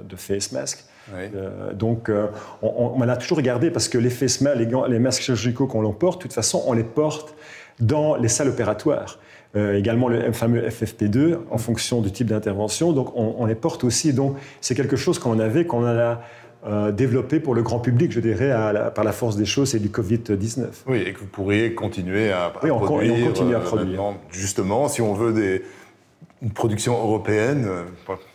de 0.08 0.16
face 0.16 0.52
masks. 0.52 0.84
Euh, 1.14 1.72
donc, 1.72 2.08
euh, 2.08 2.26
on, 2.62 3.00
a 3.00 3.16
toujours 3.16 3.38
regardé 3.38 3.70
parce 3.70 3.88
que 3.88 3.98
les 3.98 4.10
face 4.10 4.40
les, 4.40 4.68
les 4.88 4.98
masques 4.98 5.22
chirurgicaux 5.22 5.66
qu'on 5.66 5.90
porte, 5.92 6.18
de 6.18 6.22
toute 6.22 6.32
façon, 6.32 6.62
on 6.66 6.72
les 6.72 6.84
porte 6.84 7.34
dans 7.80 8.16
les 8.16 8.28
salles 8.28 8.48
opératoires. 8.48 9.18
Euh, 9.54 9.78
également 9.78 10.08
le 10.08 10.32
fameux 10.32 10.60
FFP2 10.68 11.38
en 11.50 11.56
fonction 11.56 12.02
du 12.02 12.10
type 12.10 12.26
d'intervention. 12.26 12.92
Donc, 12.92 13.12
on, 13.14 13.46
les 13.46 13.54
porte 13.54 13.84
aussi. 13.84 14.12
Donc, 14.12 14.36
c'est 14.60 14.74
quelque 14.74 14.96
chose 14.96 15.18
qu'on 15.18 15.38
avait, 15.38 15.64
qu'on 15.64 15.86
a 15.86 16.20
développé 16.92 17.40
pour 17.40 17.54
le 17.54 17.62
grand 17.62 17.78
public, 17.78 18.12
je 18.12 18.20
dirais, 18.20 18.52
par 18.94 19.04
la 19.04 19.12
force 19.12 19.36
des 19.36 19.44
choses 19.44 19.74
et 19.74 19.78
du 19.78 19.88
Covid-19. 19.88 20.66
Oui, 20.86 21.02
et 21.06 21.12
que 21.12 21.20
vous 21.20 21.26
pourriez 21.26 21.74
continuer 21.74 22.32
à, 22.32 22.52
oui, 22.62 22.70
on, 22.70 22.78
produire. 22.80 23.14
on 23.14 23.26
continue 23.28 23.54
à 23.54 23.60
produire. 23.60 24.02
justement, 24.30 24.88
si 24.88 25.00
on 25.00 25.14
veut 25.14 25.32
des 25.32 25.62
une 26.42 26.50
production 26.50 26.92
européenne, 26.92 27.66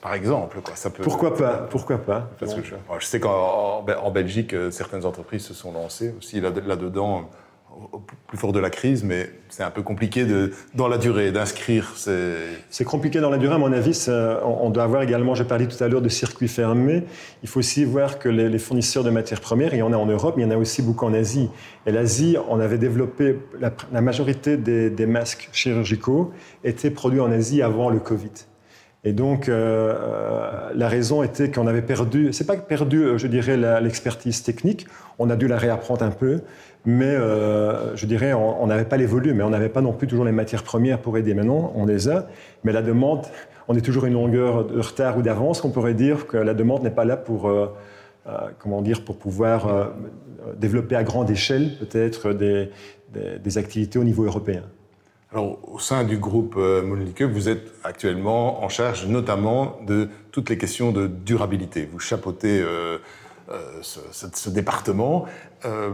par 0.02 0.16
exemple. 0.16 0.60
Quoi. 0.64 0.76
Ça 0.76 0.90
peut, 0.90 1.04
Pourquoi 1.04 1.36
pas 1.36 1.68
Pourquoi 1.70 2.00
pas 2.00 2.32
Parce 2.40 2.56
que 2.56 2.64
je, 2.64 2.74
je 3.00 3.06
sais 3.06 3.20
qu'en 3.20 3.86
en 3.86 4.12
Belgique, 4.12 4.56
certaines 4.72 5.06
entreprises 5.06 5.44
se 5.44 5.54
sont 5.54 5.72
lancées 5.72 6.16
aussi 6.18 6.42
là-dedans 6.42 7.30
au 7.92 8.00
plus 8.28 8.38
fort 8.38 8.51
de 8.51 8.60
la 8.60 8.70
crise, 8.70 9.04
mais 9.04 9.30
c'est 9.50 9.63
un 9.63 9.70
peu 9.70 9.82
compliqué 9.82 10.25
dans 10.75 10.88
la 10.88 10.98
durée 10.98 11.32
d'inscrire. 11.32 11.94
C'est 11.96 12.84
compliqué 12.86 13.20
dans 13.20 13.30
la 13.30 13.38
durée, 13.38 13.56
à 13.56 13.58
mon 13.58 13.72
avis. 13.72 14.08
on, 14.44 14.70
doit 14.70 14.84
avoir 14.84 15.01
également, 15.01 15.36
j'ai 15.36 15.44
parlé 15.44 15.68
tout 15.68 15.82
à 15.84 15.88
l'heure 15.88 16.01
de 16.01 16.10
circuits 16.10 16.48
fermés. 16.48 17.04
Il 17.44 17.50
faut 17.50 17.60
aussi 17.60 17.84
voir 17.84 18.20
que 18.20 18.30
les, 18.30 18.60
fournisseurs 18.60 19.04
de 19.04 19.10
matières 19.10 19.42
premières, 19.42 19.74
il 19.74 19.80
y 19.80 19.82
en 19.82 19.94
a 19.94 19.98
en 19.98 20.06
Europe, 20.06 20.36
mais 20.38 20.44
il 20.44 20.48
y 20.48 20.50
en 20.50 20.56
a 20.56 20.58
aussi 20.58 20.82
beaucoup 20.82 21.06
en 21.06 21.13
Asie. 21.13 21.50
Et 21.86 21.92
l'Asie, 21.92 22.38
on 22.50 22.60
avait 22.60 22.78
développé, 22.78 23.40
la, 23.60 24.01
majorité 24.01 24.58
des, 24.58 24.90
des, 24.90 25.06
masques 25.06 25.50
chirurgicaux 25.51 26.32
étaient 26.63 26.92
produits 26.92 27.22
en 27.22 27.32
Asie 27.32 27.62
avant 27.62 27.90
le 27.90 28.00
Covid. 28.00 28.32
Et 29.04 29.13
donc, 29.13 29.50
euh, 29.50 29.96
euh, 29.98 30.70
la 30.75 30.88
raison 30.88 31.24
était 31.24 31.50
qu'on 31.50 31.66
avait 31.66 31.82
perdu, 31.82 32.32
c'est 32.34 32.46
pas 32.46 32.56
perdu, 32.56 33.04
euh, 33.04 33.18
je 33.18 33.25
dirais, 33.25 33.58
l'expertise 33.82 34.44
technique, 34.44 34.86
on 35.18 35.32
a 35.32 35.36
dû 35.36 35.48
la 35.48 35.58
réapprendre 35.58 36.04
un 36.04 36.12
peu, 36.12 36.42
mais 36.86 37.16
je 37.96 38.06
dirais, 38.06 38.34
on 38.34 38.66
n'avait 38.68 38.86
pas 38.86 38.98
les 38.98 39.06
volumes, 39.06 39.38
mais 39.38 39.44
on 39.44 39.50
n'avait 39.50 39.70
pas 39.70 39.82
non 39.82 39.94
plus 39.94 40.08
toujours 40.08 40.26
les 40.26 40.32
matières 40.32 40.64
premières 40.64 41.00
pour 41.00 41.18
aider. 41.18 41.34
Maintenant, 41.34 41.72
on 41.76 41.86
les 41.86 42.10
a, 42.10 42.28
mais 42.64 42.72
la 42.72 42.82
demande, 42.82 43.28
on 43.68 43.76
est 43.76 43.82
toujours 43.82 44.06
une 44.06 44.14
longueur 44.14 44.66
de 44.66 44.80
retard 44.80 45.18
ou 45.18 45.22
d'avance, 45.22 45.62
qu'on 45.62 45.70
pourrait 45.70 45.94
dire 45.94 46.26
que 46.26 46.38
la 46.38 46.54
demande 46.54 46.82
n'est 46.84 46.90
pas 46.90 47.06
là 47.06 47.18
pour, 47.18 47.52
comment 48.60 48.82
dire, 48.82 49.06
pour 49.06 49.18
pouvoir 49.18 49.92
développer 50.58 50.96
à 50.96 51.04
grande 51.04 51.30
échelle 51.30 51.78
peut-être 51.78 52.34
des, 52.34 53.58
activités 53.58 54.00
au 54.00 54.04
niveau 54.04 54.24
européen. 54.24 54.64
Alors, 55.34 55.60
au 55.72 55.80
sein 55.80 56.04
du 56.04 56.18
groupe 56.18 56.56
euh, 56.58 56.82
vous 57.32 57.48
êtes 57.48 57.72
actuellement 57.86 58.64
en 58.64 58.68
charge 58.68 59.08
notamment 59.08 59.78
de 59.88 60.10
toutes 60.32 60.50
les 60.50 60.58
questions 60.58 60.92
de 60.92 61.08
durabilité. 61.08 61.88
Vous 61.90 62.00
chapeautez 62.00 62.62
euh, 62.62 62.98
euh, 63.50 63.60
ce, 63.82 64.50
département. 64.50 65.26
Euh, 65.64 65.92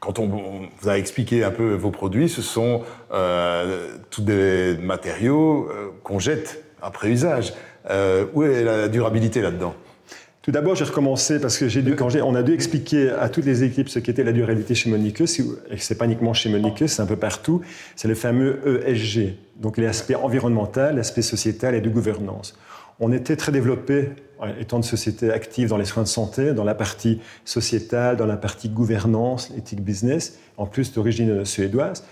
quand 0.00 0.18
on, 0.18 0.26
vous 0.26 0.88
a 0.88 0.96
expliqué 0.96 1.44
un 1.44 1.50
peu 1.50 1.74
vos 1.74 1.90
produits, 1.90 2.28
ce 2.28 2.42
sont 2.42 2.82
tous 4.10 4.22
des 4.22 4.76
matériaux 4.80 5.68
qu'on 6.02 6.18
jette 6.18 6.64
après 6.80 7.08
usage. 7.10 7.52
où 8.34 8.42
est 8.42 8.64
la 8.64 8.88
durabilité 8.88 9.40
là-dedans? 9.40 9.74
Tout 10.48 10.52
d'abord, 10.52 10.74
j'ai 10.76 10.86
recommencé 10.86 11.40
parce 11.40 11.58
que 11.58 11.68
j'ai 11.68 11.82
dû, 11.82 11.94
on 12.00 12.34
a 12.34 12.42
dû 12.42 12.54
expliquer 12.54 13.10
à 13.10 13.28
toutes 13.28 13.44
les 13.44 13.64
équipes 13.64 13.90
ce 13.90 13.98
qu'était 13.98 14.24
la 14.24 14.32
durabilité 14.32 14.74
chez 14.74 14.88
Monique, 14.88 15.20
et 15.20 15.26
c'est 15.76 15.98
pas 15.98 16.06
uniquement 16.06 16.32
chez 16.32 16.48
Monique, 16.48 16.88
c'est 16.88 17.02
un 17.02 17.06
peu 17.06 17.16
partout, 17.16 17.60
c'est 17.96 18.08
le 18.08 18.14
fameux 18.14 18.82
ESG, 18.86 19.34
donc 19.56 19.76
l'aspect 19.76 20.14
environnemental, 20.14 20.96
l'aspect 20.96 21.20
sociétal 21.20 21.74
et 21.74 21.82
de 21.82 21.90
gouvernance. 21.90 22.58
On 23.00 23.12
était 23.12 23.36
très 23.36 23.52
développé, 23.52 24.10
étant 24.58 24.78
une 24.78 24.82
société 24.82 25.30
active 25.30 25.68
dans 25.68 25.76
les 25.76 25.84
soins 25.84 26.02
de 26.02 26.08
santé, 26.08 26.52
dans 26.52 26.64
la 26.64 26.74
partie 26.74 27.20
sociétale, 27.44 28.16
dans 28.16 28.26
la 28.26 28.36
partie 28.36 28.68
gouvernance, 28.68 29.52
éthique 29.56 29.82
business, 29.82 30.38
en 30.56 30.66
plus 30.66 30.92
d'origine 30.92 31.44
suédoise. 31.44 32.04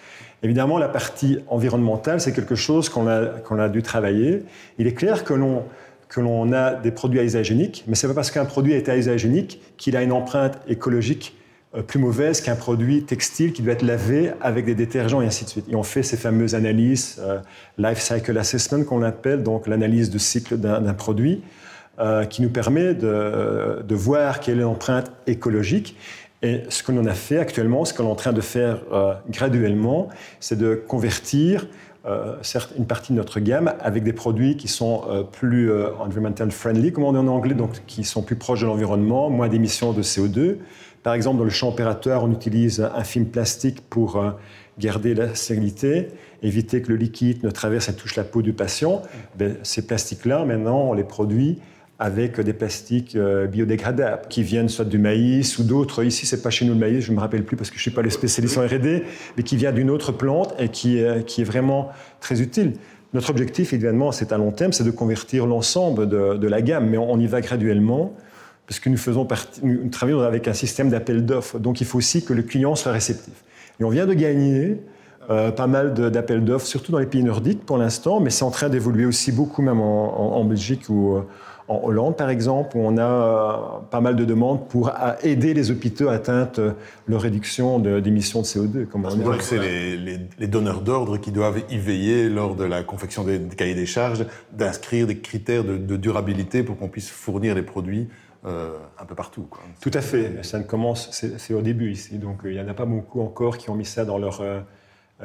Évidemment, 0.43 0.78
la 0.78 0.88
partie 0.88 1.38
environnementale, 1.49 2.21
c'est 2.21 2.33
quelque 2.33 2.55
chose 2.55 2.88
qu'on 2.88 3.09
a, 3.09 3.69
dû 3.69 3.83
travailler. 3.83 4.45
Il 4.78 4.87
est 4.87 4.95
clair 4.95 5.25
que 5.25 5.35
l'on 5.35 6.52
a 6.52 6.75
des 6.75 6.90
produits 6.93 7.21
unique, 7.50 7.85
mais 7.88 7.95
ce 7.97 8.07
n'est 8.07 8.12
pas 8.12 8.16
parce 8.16 8.31
qu'un 8.31 8.45
produit 8.45 8.75
est 8.75 8.88
unique 9.25 9.61
qu'il 9.76 9.97
a 9.97 10.02
une 10.02 10.12
empreinte 10.12 10.59
écologique 10.69 11.35
euh, 11.35 11.45
plus 11.87 11.99
mauvaise 11.99 12.40
qu'un 12.40 12.56
produit 12.56 13.04
textile 13.04 13.52
qui 13.52 13.62
doit 13.62 13.75
être 13.75 13.82
lavé 13.82 14.32
avec 14.40 14.64
des 14.64 14.75
détergents 14.75 15.20
et 15.20 15.26
ainsi 15.26 15.44
de 15.44 15.50
suite. 15.50 15.66
Et 15.68 15.76
on 15.76 15.82
fait 15.82 16.02
ces 16.02 16.16
fameuses 16.16 16.54
analyses, 16.54 17.16
euh, 17.20 17.40
life 17.76 17.99
cycle 17.99 18.37
assessment 18.38 18.85
qu'on 18.85 19.02
appelle, 19.02 19.42
donc 19.42 19.66
l'analyse 19.66 20.11
de 20.11 20.18
cycle 20.18 20.56
d'un 20.56 20.94
produit, 20.94 21.42
euh, 21.99 22.25
qui 22.25 22.42
nous 22.42 22.50
permet 22.50 22.94
de, 22.94 23.85
voir 23.90 24.40
quelle 24.40 24.58
est 24.58 24.62
l'empreinte 24.62 25.11
écologique. 25.26 25.96
Et 26.42 26.62
ce 26.68 26.82
que 26.82 26.92
l'on 26.92 27.06
a 27.06 27.14
fait 27.14 27.38
actuellement, 27.38 27.85
ce 27.85 27.94
que 27.94 28.02
l'on 28.02 28.08
est 28.08 28.12
en 28.12 28.16
train 28.16 28.32
de 28.32 28.42
faire 28.42 28.82
graduellement, 29.28 30.08
c'est 30.38 30.58
de 30.58 30.75
convertir 30.75 31.66
euh, 32.06 32.37
une 32.78 32.87
partie 32.87 33.12
de 33.12 33.16
notre 33.16 33.40
gamme 33.40 33.73
avec 33.80 34.04
des 34.04 34.12
produits 34.12 34.56
qui 34.56 34.68
sont 34.68 35.02
euh, 35.08 35.25
plus 35.25 35.73
euh, 35.73 35.88
environmental 35.99 36.52
friendly, 36.52 36.92
comme 36.92 37.02
on 37.02 37.12
dit 37.12 37.18
en 37.18 37.26
anglais, 37.26 37.54
donc 37.54 37.85
qui 37.88 38.04
sont 38.04 38.23
plus 38.23 38.37
proches 38.37 38.61
de 38.61 38.66
l'environnement, 38.66 39.28
moins 39.28 39.49
d'émissions 39.49 39.92
de 39.92 40.02
CO2. 40.02 40.58
Par 41.06 41.14
exemple, 41.14 41.38
dans 41.38 41.44
le 41.44 41.50
champ 41.50 41.68
opérateur, 41.68 42.25
on 42.25 42.32
utilise 42.32 42.80
un 42.80 43.04
film 43.04 43.26
plastique 43.26 43.80
pour 43.88 44.20
garder 44.76 45.14
la 45.14 45.36
stérilité, 45.36 46.08
éviter 46.42 46.82
que 46.82 46.88
le 46.88 46.96
liquide 46.96 47.44
ne 47.44 47.50
traverse 47.50 47.88
et 47.88 47.94
touche 47.94 48.16
la 48.16 48.25
peau 48.25 48.42
du 48.42 48.52
patient. 48.52 49.02
Ben, 49.38 49.54
ces 49.62 49.86
plastiques-là, 49.86 50.44
maintenant, 50.44 50.90
on 50.90 50.94
les 50.94 51.04
produit 51.04 51.60
avec 52.00 52.40
des 52.40 52.52
plastiques 52.52 53.14
euh, 53.14 53.46
biodégradables 53.46 54.22
qui 54.28 54.42
viennent 54.42 54.68
soit 54.68 54.84
du 54.84 54.98
maïs 54.98 55.60
ou 55.60 55.62
d'autres. 55.62 56.02
Ici, 56.02 56.26
c'est 56.26 56.42
pas 56.42 56.50
chez 56.50 56.64
nous 56.64 56.72
le 56.72 56.80
maïs, 56.80 57.04
je 57.04 57.12
me 57.12 57.20
rappelle 57.20 57.44
plus 57.44 57.56
parce 57.56 57.70
que 57.70 57.76
je 57.76 57.82
suis 57.82 57.92
pas 57.92 58.02
le 58.02 58.10
spécialiste 58.10 58.58
en 58.58 58.66
R&D, 58.66 59.04
mais 59.36 59.44
qui 59.44 59.56
vient 59.56 59.70
d'une 59.70 59.90
autre 59.90 60.10
plante 60.10 60.56
et 60.58 60.70
qui, 60.70 61.00
qui 61.28 61.42
est 61.42 61.44
vraiment 61.44 61.90
très 62.18 62.42
utile. 62.42 62.72
Notre 63.14 63.30
objectif, 63.30 63.72
évidemment, 63.72 64.10
c'est 64.10 64.32
à 64.32 64.38
long 64.38 64.50
terme, 64.50 64.72
c'est 64.72 64.84
de 64.84 64.90
convertir 64.90 65.46
l'ensemble 65.46 66.08
de, 66.08 66.46
la 66.48 66.60
gamme, 66.60 66.90
mais 66.90 66.98
on, 66.98 67.18
y 67.18 67.26
va 67.26 67.40
graduellement 67.40 68.12
parce 68.66 68.80
que 68.80 68.88
nous 68.88 68.96
faisons 68.96 69.25
partie, 69.25 69.61
nous 69.62 69.88
travaillons 69.88 70.20
avec 70.20 70.49
un 70.49 70.52
système 70.52 70.90
d'appel 70.90 71.25
d'offres, 71.25 71.58
donc 71.58 71.80
il 71.80 71.87
faut 71.87 71.99
aussi 71.99 72.25
que 72.25 72.32
le 72.32 72.42
client 72.42 72.75
soit 72.75 72.92
réceptif. 72.92 73.35
Et 73.80 73.85
on 73.85 73.90
vient 73.90 74.06
de 74.06 74.14
gagner 74.14 74.78
euh, 75.30 75.50
pas 75.50 75.66
mal 75.66 75.94
d'appels 75.94 76.44
d'offres, 76.44 76.66
surtout 76.66 76.92
dans 76.92 76.99
les 76.99 77.06
pays 77.06 77.23
nordiques 77.23 77.64
pour 77.64 77.78
l'instant, 77.78 78.20
mais 78.20 78.30
c'est 78.30 78.44
en 78.44 78.50
train 78.50 78.68
d'évoluer 78.68 79.06
aussi 79.06 79.32
beaucoup, 79.32 79.62
même 79.62 79.80
en, 79.80 80.37
en 80.37 80.44
Belgique 80.44 80.88
ou 80.88 81.20
en 81.68 81.80
Hollande, 81.82 82.16
par 82.16 82.30
exemple, 82.30 82.76
où 82.76 82.80
on 82.80 82.96
a 82.96 83.02
euh, 83.02 83.80
pas 83.90 84.00
mal 84.00 84.14
de 84.14 84.25
demandes 84.25 84.68
pour 84.68 84.92
aider 85.23 85.52
les 85.52 85.70
hôpitaux 85.70 86.08
à 86.08 86.14
atteindre 86.14 86.50
euh, 86.58 86.70
leur 87.08 87.20
réduction 87.20 87.78
d'émissions 87.78 88.40
de, 88.40 88.46
CO2. 88.46 88.87
Comme 88.87 89.04
on 89.04 89.37
que 89.37 89.42
c'est 89.42 89.58
les, 89.58 90.46
donneurs 90.46 90.80
d'ordre 90.80 91.18
qui 91.18 91.32
doivent 91.32 91.62
y 91.70 91.78
veiller 91.78 92.28
lors 92.28 92.54
de 92.54 92.64
la 92.64 92.85
confection 92.85 93.25
des, 93.25 93.40
cahiers 93.56 93.75
des 93.75 93.87
charges, 93.87 94.26
d'inscrire 94.52 95.06
des 95.06 95.18
critères 95.18 95.64
de, 95.64 95.96
durabilité 95.96 96.62
pour 96.62 96.76
qu'on 96.78 96.88
puisse 96.88 97.11
fournir 97.11 97.54
les 97.54 97.62
produits 97.62 98.08
euh, 98.46 98.78
un 98.98 99.04
peu 99.04 99.14
partout. 99.14 99.48
Tout 99.80 99.90
à 99.92 100.00
fait. 100.00 100.42
Ça 100.44 100.58
ne 100.58 100.64
commence, 100.64 101.10
c'est 101.10 101.54
au 101.54 101.62
début 101.62 101.90
ici. 101.90 102.18
Donc 102.18 102.40
il 102.44 102.52
n'y 102.52 102.60
en 102.60 102.68
a 102.68 102.74
pas 102.74 102.86
beaucoup 102.86 103.20
encore 103.20 103.58
qui 103.58 103.70
ont 103.70 103.74
mis 103.74 103.84
ça 103.84 104.04
dans 104.04 104.18
leur 104.18 104.42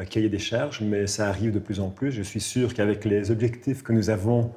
cahier 0.10 0.30
des 0.30 0.40
charges, 0.40 0.82
mais 0.82 1.08
ça 1.08 1.28
arrive 1.28 1.52
de 1.52 1.60
plus 1.60 1.80
en 1.80 1.90
plus. 1.90 2.12
Je 2.12 2.22
suis 2.22 2.40
sûr 2.40 2.74
qu'avec 2.74 3.06
les 3.06 3.32
objectifs 3.32 3.84
que 3.84 3.94
nous 3.94 4.10
avons 4.10 4.52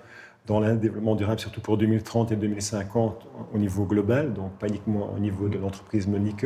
dans 0.46 0.60
le 0.60 0.76
développement 0.76 1.14
durable, 1.14 1.40
surtout 1.40 1.60
pour 1.60 1.78
2030 1.78 2.32
et 2.32 2.36
2050 2.36 3.26
au 3.52 3.58
niveau 3.58 3.84
global, 3.84 4.34
donc 4.34 4.52
pas 4.58 4.68
uniquement 4.68 5.12
au 5.14 5.18
niveau 5.18 5.48
de 5.48 5.58
l'entreprise 5.58 6.06
Monique, 6.06 6.44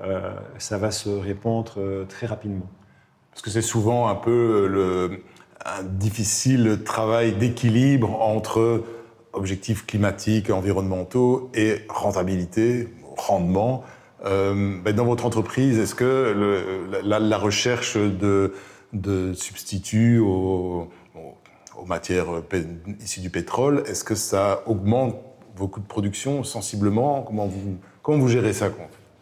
euh, 0.00 0.34
ça 0.58 0.78
va 0.78 0.90
se 0.90 1.08
répandre 1.08 1.74
euh, 1.78 2.04
très 2.04 2.26
rapidement. 2.26 2.68
Parce 3.30 3.42
que 3.42 3.50
c'est 3.50 3.62
souvent 3.62 4.08
un 4.08 4.14
peu 4.14 4.66
le, 4.66 5.22
un 5.64 5.82
difficile 5.84 6.82
travail 6.84 7.32
d'équilibre 7.32 8.20
entre 8.20 8.84
objectifs 9.32 9.86
climatiques, 9.86 10.50
environnementaux 10.50 11.50
et 11.54 11.82
rentabilité, 11.88 12.88
rendement. 13.16 13.84
Euh, 14.24 14.78
ben, 14.82 14.94
dans 14.94 15.04
votre 15.04 15.26
entreprise, 15.26 15.78
est-ce 15.78 15.94
que 15.94 16.34
la, 17.02 17.38
recherche 17.38 17.96
de, 17.96 18.54
de 18.92 19.32
substituts 19.32 20.18
aux, 20.18 20.88
matières 21.86 22.26
issues 23.00 23.20
du 23.20 23.30
pétrole, 23.30 23.84
est-ce 23.86 24.04
que 24.04 24.16
ça 24.16 24.62
augmente 24.66 25.14
vos 25.56 25.68
coûts 25.68 25.80
de 25.80 25.86
production 25.86 26.42
sensiblement? 26.42 27.22
Comment 27.22 27.46
vous, 27.46 27.78
comment 28.02 28.18
vous 28.18 28.28
gérez 28.28 28.52
ça 28.52 28.68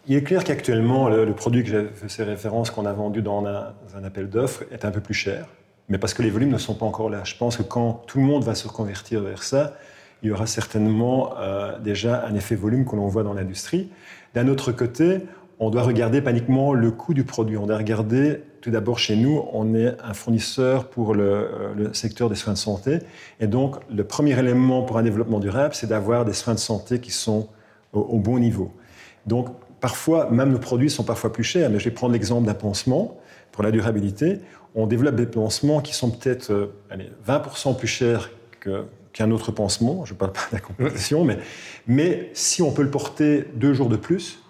Il 0.07 0.17
est 0.17 0.23
clair 0.23 0.43
qu'actuellement, 0.43 1.09
le, 1.09 1.33
produit 1.35 1.63
que 1.63 1.71
j'ai 1.71 2.09
fait 2.09 2.25
référence 2.25 2.71
qu'on 2.71 2.87
a 2.87 2.93
vendu 2.93 3.21
dans 3.23 3.45
un, 3.47 4.05
appel 4.05 4.31
d'offres 4.31 4.65
est 4.73 4.85
un 4.85 4.91
peu 4.91 5.01
plus 5.01 5.15
cher, 5.15 5.47
mais 5.89 5.99
parce 5.99 6.15
que 6.15 6.23
les 6.23 6.31
volumes 6.31 6.51
ne 6.51 6.59
sont 6.59 6.75
pas 6.75 6.87
encore 6.87 7.11
là. 7.11 7.23
Je 7.25 7.37
pense 7.37 7.59
que 7.59 7.63
quand 7.63 8.03
tout 8.07 8.19
le 8.19 8.25
monde 8.25 8.43
va 8.43 8.55
se 8.55 8.67
reconvertir 8.67 9.21
vers 9.21 9.43
ça, 9.43 9.75
il 10.27 10.31
y 10.31 10.33
aura 10.33 10.47
certainement 10.47 11.35
euh, 11.39 11.79
déjà 11.79 12.27
un 12.27 12.35
effet 12.35 12.57
volume 12.57 12.85
que 12.85 12.97
l'on 12.97 13.07
voit 13.07 13.23
dans 13.23 13.33
l'industrie. 13.33 13.91
D'un 14.35 14.49
autre 14.49 14.73
côté, 14.73 15.21
on 15.61 15.71
doit 15.71 15.83
regarder 15.83 16.21
pas 16.21 16.33
uniquement 16.33 16.73
le 16.73 16.91
coût 16.91 17.15
du 17.15 17.23
produit, 17.23 17.57
on 17.57 17.67
doit 17.67 17.77
regarder 17.77 18.41
tout 18.61 18.73
d'abord 18.73 18.99
chez 18.99 19.15
nous, 19.15 19.45
on 19.53 19.73
est 19.77 19.95
un 20.03 20.15
fournisseur 20.15 20.89
pour 20.89 21.15
le, 21.15 21.91
secteur 21.93 22.29
des 22.29 22.35
soins 22.35 22.55
de 22.55 22.59
santé. 22.59 22.99
Et 23.39 23.47
donc, 23.47 23.77
le 23.89 24.03
premier 24.03 24.37
élément 24.37 24.83
pour 24.83 24.99
un 24.99 25.05
développement 25.05 25.39
durable, 25.39 25.77
c'est 25.77 25.87
d'avoir 25.87 26.25
des 26.25 26.33
soins 26.33 26.55
de 26.55 26.59
santé 26.59 26.99
qui 26.99 27.13
sont 27.13 27.49
au, 27.93 28.19
bon 28.19 28.41
niveau. 28.41 28.73
Donc, 29.27 29.47
parfois, 29.79 30.29
même 30.31 30.51
nos 30.51 30.59
produits 30.59 30.91
sont 30.91 31.05
parfois 31.05 31.33
plus 31.33 31.45
chers. 31.45 31.71
Mais 31.71 31.79
je 31.79 31.85
vais 31.85 31.93
prendre 31.93 32.15
l'exemple 32.15 32.47
d'un 32.47 32.55
pansement 32.55 33.17
pour 33.53 33.63
la 33.63 33.71
durabilité. 33.71 34.41
On 34.75 34.89
développe 34.89 35.15
des 35.15 35.27
pansements 35.27 35.81
qui 35.81 35.95
sont 35.95 36.11
peut-être 36.11 36.73
20% 37.27 37.71
euh, 37.71 37.75
plus 37.75 37.87
chers 37.87 38.31
qu'un 39.17 39.31
autre 39.31 39.51
pansement. 39.51 40.05
Je 40.05 40.13
ne 40.13 40.19
parle 40.19 40.33
pas 40.33 40.59
compétition, 40.59 41.25
mais, 41.25 41.39
mais 41.87 42.31
si 42.35 42.61
on 42.61 42.71
peut 42.71 42.83
le 42.83 42.91
porter 42.91 43.47
deux 43.55 43.73
jours 43.73 43.89
de 43.89 43.97
plus, 43.97 44.43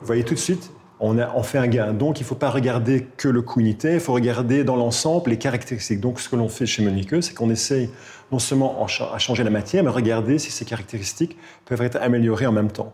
vous 0.00 0.06
voyez 0.06 0.24
tout 0.24 0.34
de 0.34 0.38
suite, 0.40 0.72
on, 0.98 1.18
a, 1.18 1.32
on 1.36 1.44
fait 1.44 1.58
un 1.58 1.68
gain. 1.68 1.92
Donc, 1.92 2.18
il 2.18 2.24
ne 2.24 2.26
faut 2.26 2.34
pas 2.34 2.50
regarder 2.50 3.06
que 3.16 3.28
le 3.28 3.40
coût 3.42 3.60
unitaire, 3.60 3.94
il 3.94 4.00
faut 4.00 4.12
regarder 4.12 4.64
dans 4.64 4.74
l'ensemble 4.74 5.30
les 5.30 5.38
caractéristiques. 5.38 6.00
Donc, 6.00 6.18
ce 6.18 6.28
que 6.28 6.34
l'on 6.34 6.48
fait 6.48 6.66
chez 6.66 6.82
Monique, 6.82 7.22
c'est 7.22 7.34
qu'on 7.34 7.50
essaye 7.50 7.88
non 8.32 8.40
seulement 8.40 8.84
à 8.84 9.18
changer 9.18 9.44
la 9.44 9.50
matière, 9.50 9.84
mais 9.84 9.90
regarder 9.90 10.38
si 10.38 10.50
ces 10.50 10.64
caractéristiques 10.64 11.36
peuvent 11.64 11.82
être 11.82 11.96
améliorées 11.96 12.46
en 12.46 12.52
même 12.52 12.72
temps. 12.72 12.92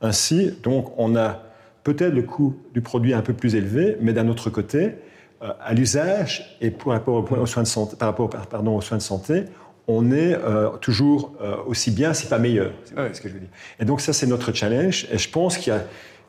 Ainsi, 0.00 0.52
donc, 0.62 0.92
on 0.96 1.14
a 1.14 1.42
peut-être 1.84 2.14
le 2.14 2.22
coût 2.22 2.56
du 2.72 2.80
produit 2.80 3.12
un 3.12 3.22
peu 3.22 3.34
plus 3.34 3.54
élevé, 3.54 3.98
mais 4.00 4.14
d'un 4.14 4.28
autre 4.28 4.48
côté, 4.48 4.94
euh, 5.42 5.52
à 5.60 5.74
l'usage 5.74 6.56
et 6.60 6.70
par 6.70 6.94
rapport, 6.94 7.30
aux 7.32 7.46
soins 7.46 7.64
de 7.64 7.68
santé, 7.68 7.96
par 7.96 8.08
rapport 8.08 8.30
pardon, 8.30 8.76
aux 8.76 8.80
soins 8.80 8.98
de 8.98 9.02
santé, 9.02 9.44
on 9.88 10.12
est 10.12 10.34
euh, 10.34 10.68
toujours 10.76 11.32
euh, 11.40 11.56
aussi 11.66 11.90
bien, 11.90 12.12
si 12.12 12.26
pas 12.26 12.38
meilleur. 12.38 12.72
C'est 12.84 13.14
ce 13.14 13.20
que 13.22 13.28
je 13.28 13.34
veux 13.34 13.40
dire. 13.40 13.48
Et 13.80 13.86
donc 13.86 14.02
ça, 14.02 14.12
c'est 14.12 14.26
notre 14.26 14.52
challenge. 14.52 15.08
Et 15.10 15.18
je 15.18 15.30
pense 15.30 15.56
qu'il 15.56 15.72
y 15.72 15.76
a 15.76 15.82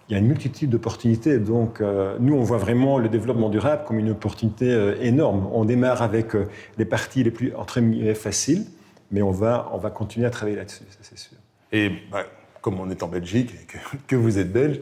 il 0.08 0.13
y 0.13 0.16
a 0.16 0.18
une 0.18 0.28
multitude 0.28 0.72
d'opportunités. 0.72 1.38
Donc, 1.38 1.82
euh, 1.82 2.18
nous, 2.20 2.34
on 2.34 2.42
voit 2.42 2.58
vraiment 2.58 2.98
le 2.98 3.10
développement 3.10 3.48
durable 3.48 3.84
comme 3.86 4.00
une 4.00 4.10
opportunité 4.10 4.96
énorme. 5.01 5.48
On 5.54 5.66
démarre 5.66 6.01
avec 6.01 6.30
les 6.80 6.86
parties 6.86 7.22
les 7.22 7.30
plus, 7.30 7.54
entre 7.56 7.80
faciles, 8.16 8.66
mais 9.12 9.22
on 9.22 9.30
va, 9.30 9.70
on 9.72 9.78
va 9.78 9.92
continuer 9.92 10.25
à 10.25 10.32
travailler 10.32 10.58
là-dessus, 10.58 10.82
ça 10.89 10.98
c'est 11.04 11.20
sûr. 11.20 11.38
Et 11.72 11.92
bah, 12.12 12.24
comme 12.60 12.80
on 12.80 12.89
est 12.89 13.04
en 13.04 13.08
Belgique 13.08 13.54
et 13.54 13.68
que, 14.08 14.16
vous 14.16 14.39
êtes 14.39 14.51
belge, 14.51 14.80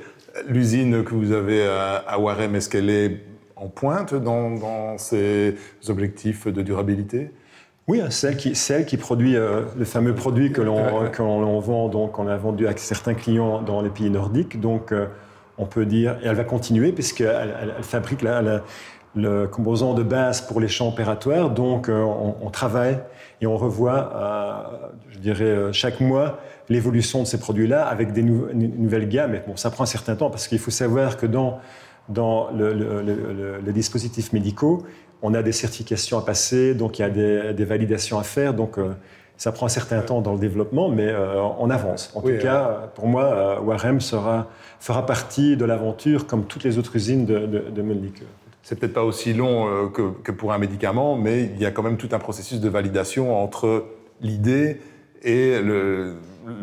l'usine 0.48 1.03
que 1.03 1.13
vous 1.13 1.34
avez 1.34 1.67
à, 1.67 2.17
Warem, 2.17 2.55
est-ce 2.55 2.69
qu'elle 2.69 2.89
est 2.89 3.19
en 3.57 3.67
pointe 3.67 4.13
dans, 4.13 4.51
dans 4.51 4.98
ces 4.98 5.55
objectifs 5.89 6.48
de 6.48 6.62
durabilité? 6.62 7.31
Oui, 7.88 8.01
celle 8.10 8.36
qui, 8.36 8.53
celle 8.56 8.86
qui 8.86 8.98
produit 8.98 9.34
le 9.34 9.86
fameux 9.86 10.13
produit 10.13 10.51
que 10.51 10.62
l'on 10.62 11.60
vend, 11.60 11.88
donc 11.88 12.20
on 12.20 12.27
a 12.27 12.36
vendu 12.36 12.67
à 12.67 12.75
certains 12.75 13.13
clients 13.13 13.62
dans 13.62 13.82
les 13.82 13.89
pays 13.89 14.10
nordiques. 14.10 14.60
Donc, 14.60 14.94
on 15.58 15.65
peut 15.65 15.86
dire, 15.86 16.17
et 16.22 16.27
elle 16.27 16.36
va 16.36 16.44
continuer 16.44 16.91
puisqu'elle 16.91 17.56
elle, 17.62 17.84
fabrique 17.84 18.24
le 19.15 19.48
composant 19.48 19.94
de 19.94 20.03
base 20.03 20.41
pour 20.41 20.60
les 20.60 20.67
champs 20.67 20.89
opératoires. 20.89 21.50
Donc, 21.50 21.89
euh, 21.89 22.03
on, 22.03 22.50
travaille 22.51 23.00
et 23.41 23.48
on 23.48 23.58
revoit, 23.58 24.12
euh, 24.15 24.88
je 25.10 25.20
dirais, 25.20 25.44
euh, 25.44 25.72
chaque 25.72 26.00
mois 26.00 26.39
l'évolution 26.70 27.24
de 27.24 27.27
ces 27.27 27.39
produits-là 27.39 27.86
avec 27.88 28.13
des 28.13 28.22
nouvelles 28.22 29.10
gammes. 29.10 29.32
Mais 29.32 29.44
bon, 29.48 29.56
ça 29.56 29.72
prend 29.72 29.84
un 29.84 29.88
certain 29.88 30.15
temps 30.15 30.29
parce 30.29 30.48
qu'il 30.48 30.60
faut 30.60 30.72
savoir 30.72 31.17
que 31.17 31.25
dans, 31.25 31.60
dans 32.10 32.51
le, 32.51 33.60
les 33.65 33.74
dispositifs 33.74 34.34
médicaux, 34.34 34.84
on 35.21 35.33
a 35.33 35.41
des 35.43 35.51
certifications 35.51 36.17
à 36.17 36.21
passer, 36.21 36.75
donc 36.75 37.00
il 37.00 37.01
y 37.01 37.05
a 37.05 37.09
des, 37.09 37.53
des 37.53 37.65
validations 37.65 38.19
à 38.19 38.24
faire. 38.24 38.53
Donc, 38.53 38.77
ça 39.36 39.51
prend 39.51 39.67
un 39.67 39.69
certain 39.69 40.01
temps 40.01 40.21
dans 40.21 40.33
le 40.33 40.39
développement, 40.39 40.89
mais 40.89 41.13
on 41.59 41.69
avance. 41.69 42.12
En 42.15 42.21
tout 42.21 42.38
cas, 42.41 42.89
pour 42.95 43.07
moi, 43.07 43.62
Warem 43.62 44.01
sera 44.01 44.47
fera 44.79 45.05
partie 45.05 45.57
de 45.57 45.65
l'aventure 45.65 46.27
comme 46.27 46.45
toutes 46.45 46.63
les 46.63 46.77
autres 46.77 46.95
usines 46.95 47.25
de, 47.25 47.39
de, 47.39 47.59
de 47.69 47.83
C'est 48.63 48.79
peut-être 48.79 48.93
pas 48.93 49.03
aussi 49.03 49.33
long 49.33 49.67
euh, 49.67 49.88
que, 49.88 50.31
pour 50.31 50.53
un 50.53 50.57
médicament, 50.57 51.15
mais 51.15 51.43
il 51.43 51.62
y 51.62 51.65
a 51.65 51.71
quand 51.71 51.83
même 51.83 51.97
tout 51.97 52.09
un 52.12 52.19
processus 52.19 52.59
de 52.59 52.69
validation 52.69 53.41
entre 53.41 53.86
l'idée 54.21 54.79
et 55.24 55.59
le, 55.62 56.15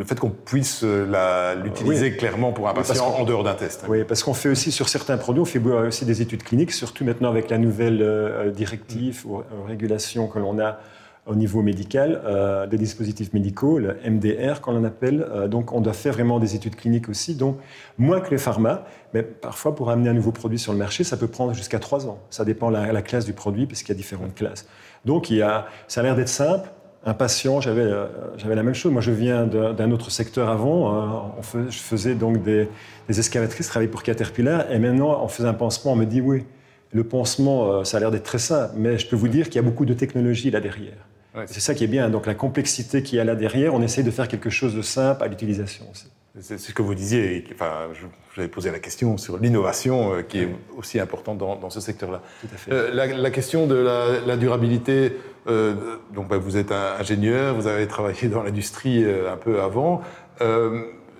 fait 0.04 0.18
qu'on 0.18 0.30
puisse 0.30 0.80
euh, 0.82 1.54
l'utiliser 1.62 2.16
clairement 2.16 2.52
pour 2.52 2.68
un 2.68 2.75
patient 2.75 3.06
en 3.06 3.25
dehors 3.25 3.44
d'un 3.44 3.54
test. 3.54 3.84
Oui, 3.88 4.04
parce 4.04 4.23
qu'on 4.23 4.34
fait 4.34 4.49
aussi 4.49 4.73
sur 4.73 4.88
certains 4.88 5.16
produits, 5.16 5.42
on 5.42 5.44
fait 5.44 5.58
aussi 5.58 6.04
des 6.04 6.23
études 6.23 6.42
cliniques, 6.42 6.73
surtout 6.73 7.04
maintenant 7.04 7.30
avec 7.30 7.50
la 7.50 7.58
nouvelle 7.58 8.00
euh, 8.02 8.50
directive 8.50 9.26
ou 9.26 9.42
régulation 9.66 10.26
que 10.26 10.38
l'on 10.38 10.58
a 10.58 10.78
au 11.26 11.34
niveau 11.34 11.62
médical, 11.62 12.20
euh, 12.25 12.66
des 12.66 12.76
dispositifs 12.76 13.32
médicaux, 13.32 13.78
le 13.78 13.96
MDR 14.04 14.61
qu'on 14.61 14.76
en 14.76 14.84
appelle. 14.84 15.26
Euh, 15.30 15.49
donc 15.49 15.73
on 15.73 15.80
doit 15.80 15.94
faire 15.94 16.12
vraiment 16.12 16.38
des 16.38 16.54
études 16.54 16.76
cliniques 16.76 17.08
aussi, 17.08 17.34
donc 17.34 17.58
moins 17.96 18.20
que 18.20 18.30
les 18.30 18.38
pharma, 18.38 18.84
mais 19.14 19.23
parfois 19.23 19.75
pour 19.75 19.90
amener 19.90 20.11
un 20.11 20.14
nouveau 20.14 20.32
produit 20.32 20.58
sur 20.58 20.73
le 20.73 20.78
marché, 20.78 21.02
ça 21.02 21.16
peut 21.16 21.26
prendre 21.26 21.54
jusqu'à 21.54 21.78
trois 21.78 22.06
ans. 22.06 22.18
Ça 22.30 22.44
dépend 22.44 22.70
de 22.70 22.76
la, 22.76 23.02
classe 23.02 23.24
du 23.24 23.33
produit, 23.33 23.66
puisqu'il 23.66 23.92
y 23.92 23.94
a 23.94 23.96
différentes 23.96 24.35
classes. 24.35 24.66
Donc 25.05 25.31
il 25.31 25.38
y 25.38 25.42
a, 25.42 25.66
ça 25.88 26.00
a 26.00 26.05
l'air 26.05 26.16
d'être 26.16 26.29
simple. 26.29 26.68
Un 27.07 27.14
patient, 27.14 27.61
j'avais 27.61 27.83
euh, 27.83 28.07
j'avais 28.38 28.55
la 28.55 28.62
même 28.62 28.75
chose. 28.75 28.90
Moi, 28.90 29.03
je 29.03 29.11
viens 29.11 29.47
d'un 29.47 29.90
autre 29.90 30.11
secteur 30.11 30.49
avant. 30.49 31.35
on 31.38 31.43
je 31.69 31.79
faisais 31.79 32.14
donc 32.14 32.43
des, 32.43 32.69
des 33.09 33.21
escalatrices, 33.21 33.67
je 33.67 33.71
travaillais 33.71 33.90
pour 33.90 34.03
Caterpillar, 34.03 34.71
et 34.71 34.79
maintenant, 34.79 35.23
on 35.23 35.29
faisait 35.29 35.49
un 35.49 35.55
pansement. 35.55 35.93
On 35.93 35.97
me 35.97 36.07
dit 36.07 36.21
oui, 36.21 36.45
le 36.93 37.05
pansement, 37.05 37.85
ça 37.85 37.99
a 37.99 38.01
l'air 38.01 38.11
d'être 38.11 38.25
très 38.25 38.38
simple, 38.38 38.73
mais 38.77 38.99
je 38.99 39.07
peux 39.07 39.17
vous 39.17 39.29
dire 39.29 39.47
qu'il 39.47 39.57
y 39.57 39.59
a 39.59 39.62
beaucoup 39.62 39.85
de 39.85 39.95
technologie 39.95 40.51
là 40.51 40.61
derrière. 40.61 41.07
C'est 41.47 41.61
ça 41.61 41.75
qui 41.75 41.85
est 41.85 41.88
bien. 41.88 42.09
Donc 42.11 42.27
la 42.27 42.35
complexité 42.35 43.03
qu'il 43.03 43.19
y 43.19 43.21
a 43.21 43.25
là 43.25 43.35
derrière, 43.35 43.75
on 43.75 43.83
essaye 43.83 44.05
de 44.05 44.11
faire 44.11 44.29
quelque 44.29 44.51
chose 44.51 44.75
de 44.75 44.83
simple 44.83 45.23
à 45.25 45.27
l'utilisation 45.27 45.85
aussi. 45.90 46.07
C'est 46.40 46.59
ce 46.59 46.73
que 46.73 46.83
vous 46.83 46.97
disiez. 46.97 47.44
Enfin, 47.53 47.90
je, 47.92 48.07
vous 48.07 48.40
avais 48.40 48.49
posé 48.49 48.73
la 48.73 48.81
question 48.81 49.16
sur 49.18 49.38
l'innovation 49.38 50.14
euh, 50.14 50.23
qui 50.23 50.40
est 50.40 50.49
aussi 50.77 50.99
importante 50.99 51.38
dans, 51.38 51.70
ce 51.70 51.81
secteur-là. 51.81 52.23
Tout 52.40 52.49
à 52.53 52.57
fait. 52.57 52.73
Euh, 52.73 52.90
la, 52.92 53.31
question 53.31 53.68
de 53.68 53.77
la, 53.77 54.37
durabilité. 54.37 55.16
Euh, 55.47 55.75
donc, 56.12 56.29
bah, 56.29 56.38
vous 56.38 56.57
êtes 56.57 56.73
un 56.73 56.97
ingénieur, 56.99 57.55
vous 57.55 57.68
avez 57.68 57.87
travaillé 57.87 58.27
dans 58.27 58.42
l'industrie 58.42 59.05
un 59.05 59.37
peu 59.37 59.61
avant. 59.61 60.03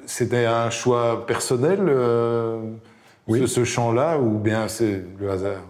C'était 0.07 0.47
un 0.47 0.71
choix 0.71 1.25
personnel, 1.27 1.79
ce, 3.29 3.47
ce 3.47 3.65
champ-là, 3.65 4.19
ou 4.19 4.39
bien 4.39 4.67
c'est 4.67 5.05
le 5.21 5.31
hasard 5.31 5.63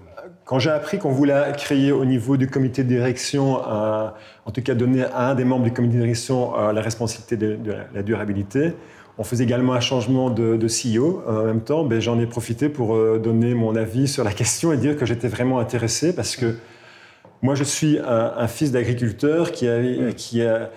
quand 0.44 0.58
j'ai 0.58 0.70
appris 0.70 0.98
qu'on 0.98 1.10
voulait 1.10 1.52
créer 1.56 1.90
au 1.92 2.04
niveau 2.04 2.36
du 2.36 2.48
comité 2.48 2.84
de 2.84 2.88
direction, 2.88 3.62
euh, 3.66 4.08
en 4.44 4.50
tout 4.50 4.62
cas 4.62 4.74
donner 4.74 5.04
à 5.04 5.30
un 5.30 5.34
des 5.34 5.44
membres 5.44 5.64
du 5.64 5.72
comité 5.72 5.96
de 5.96 6.02
direction 6.02 6.58
euh, 6.58 6.72
la 6.72 6.82
responsabilité 6.82 7.36
de, 7.36 7.58
la 7.94 8.02
durabilité, 8.02 8.74
on 9.16 9.24
faisait 9.24 9.44
également 9.44 9.74
un 9.74 9.80
changement 9.80 10.28
de, 10.28 10.66
CEO 10.66 11.22
euh, 11.26 11.42
en 11.42 11.44
même 11.44 11.60
temps. 11.60 11.84
Ben, 11.84 12.00
J'en 12.00 12.18
ai 12.18 12.26
profité 12.26 12.68
pour 12.68 12.96
donner 13.18 13.54
mon 13.54 13.74
avis 13.74 14.06
sur 14.06 14.24
la 14.24 14.32
question 14.40 14.72
et 14.72 14.76
dire 14.76 14.96
que 14.96 15.06
j'étais 15.06 15.28
vraiment 15.28 15.60
intéressé 15.60 16.14
parce 16.14 16.36
que 16.36 16.56
moi, 17.42 17.54
je 17.54 17.64
suis 17.64 17.98
un, 17.98 18.46
fils 18.48 18.72
d'agriculteur 18.72 19.52
qui 19.52 19.68
a, 19.68 20.12
qui, 20.12 20.40
a, 20.40 20.70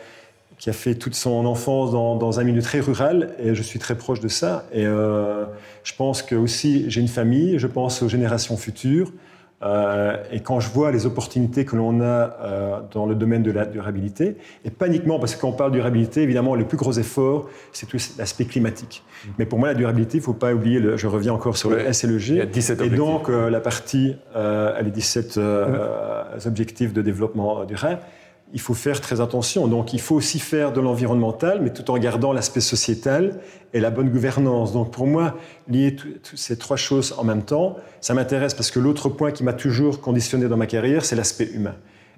qui 0.58 0.70
a 0.70 0.74
fait 0.74 0.96
toute 0.96 1.16
son 1.16 1.46
enfance 1.46 1.92
dans, 1.92 2.18
dans, 2.18 2.42
un 2.42 2.44
milieu 2.44 2.62
très 2.62 2.82
rural 2.82 3.34
et 3.40 3.56
je 3.56 3.62
suis 3.62 3.80
très 3.80 3.96
proche 3.96 4.20
de 4.20 4.28
ça. 4.28 4.66
Et 4.74 4.84
je 4.84 5.96
pense 5.98 6.22
que 6.22 6.36
aussi 6.36 6.90
j'ai 6.90 7.00
une 7.00 7.08
famille, 7.08 7.58
je 7.58 7.68
pense 7.68 8.02
aux 8.04 8.10
générations 8.10 8.58
futures. 8.58 9.14
Euh, 9.64 10.18
et 10.32 10.42
quand 10.42 10.60
je 10.60 10.70
vois 10.70 10.92
les 10.92 11.08
opportunités 11.08 11.66
que 11.66 11.76
l'on 11.76 12.00
a 12.02 12.06
euh, 12.06 12.80
dans 12.92 13.08
le 13.08 13.16
domaine 13.16 13.42
de 13.42 13.52
la 13.52 13.66
durabilité, 13.66 14.38
et 14.64 14.70
pas 14.70 14.88
uniquement 14.88 15.20
parce 15.20 15.36
qu'on 15.36 15.52
parle 15.52 15.72
de 15.72 15.78
durabilité, 15.78 16.22
évidemment, 16.22 16.54
le 16.54 16.66
plus 16.66 16.78
gros 16.78 16.94
effort, 16.94 17.50
c'est 17.72 17.88
tout 17.88 17.98
l'aspect 18.20 18.46
climatique. 18.46 19.04
Mm. 19.04 19.30
Mais 19.40 19.46
pour 19.46 19.58
moi, 19.58 19.70
la 19.70 19.74
durabilité, 19.74 20.18
il 20.18 20.22
ne 20.22 20.26
faut 20.26 20.34
pas 20.34 20.54
oublier, 20.54 20.80
le, 20.80 20.96
je 20.96 21.08
reviens 21.08 21.34
encore 21.34 21.58
sur 21.58 21.72
le 21.72 21.80
S 21.80 22.04
et 22.04 22.08
le 22.08 22.20
G. 22.20 22.36
Il 22.36 22.38
y 22.38 22.42
a 22.42 22.46
17 22.46 22.82
et 22.82 22.90
donc, 22.90 23.30
euh, 23.30 23.50
la 23.50 23.60
partie, 23.60 24.16
les 24.36 24.92
17 24.92 25.38
mm. 25.38 26.48
objectifs 26.48 26.94
de 26.94 27.02
développement 27.02 27.66
durable, 27.66 28.02
il 28.54 28.62
faut 28.62 28.74
faire 28.74 29.02
très 29.02 29.22
attention. 29.22 29.68
Donc 29.68 29.94
il 29.94 30.02
faut 30.02 30.16
aussi 30.16 30.40
faire 30.40 30.72
de 30.72 30.80
l'environnemental, 30.80 31.62
mais 31.62 31.72
tout 31.72 31.90
en 31.92 31.98
gardant 31.98 32.34
l'aspect 32.34 32.62
sociétal 32.62 33.40
et 33.74 33.80
la 33.80 33.90
bonne 33.90 34.10
gouvernance. 34.10 34.74
Donc 34.74 34.92
pour 34.92 35.08
moi, 35.08 35.36
lier 35.68 35.96
ces 36.36 36.58
trois 36.58 36.78
choses 36.78 37.14
en 37.18 37.24
même 37.24 37.44
temps, 37.44 37.76
ça 38.02 38.14
m'intéresse 38.14 38.54
parce 38.54 38.72
que 38.72 38.80
l'autre 38.80 39.10
point 39.10 39.32
qui 39.32 39.44
m'a 39.44 39.54
toujours 39.54 40.02
conditionné 40.02 40.48
dans 40.48 40.58
ma 40.58 40.68
carrière, 40.68 41.04
c'est 41.04 41.16
l'aspect 41.16 41.50
humain. 41.54 41.76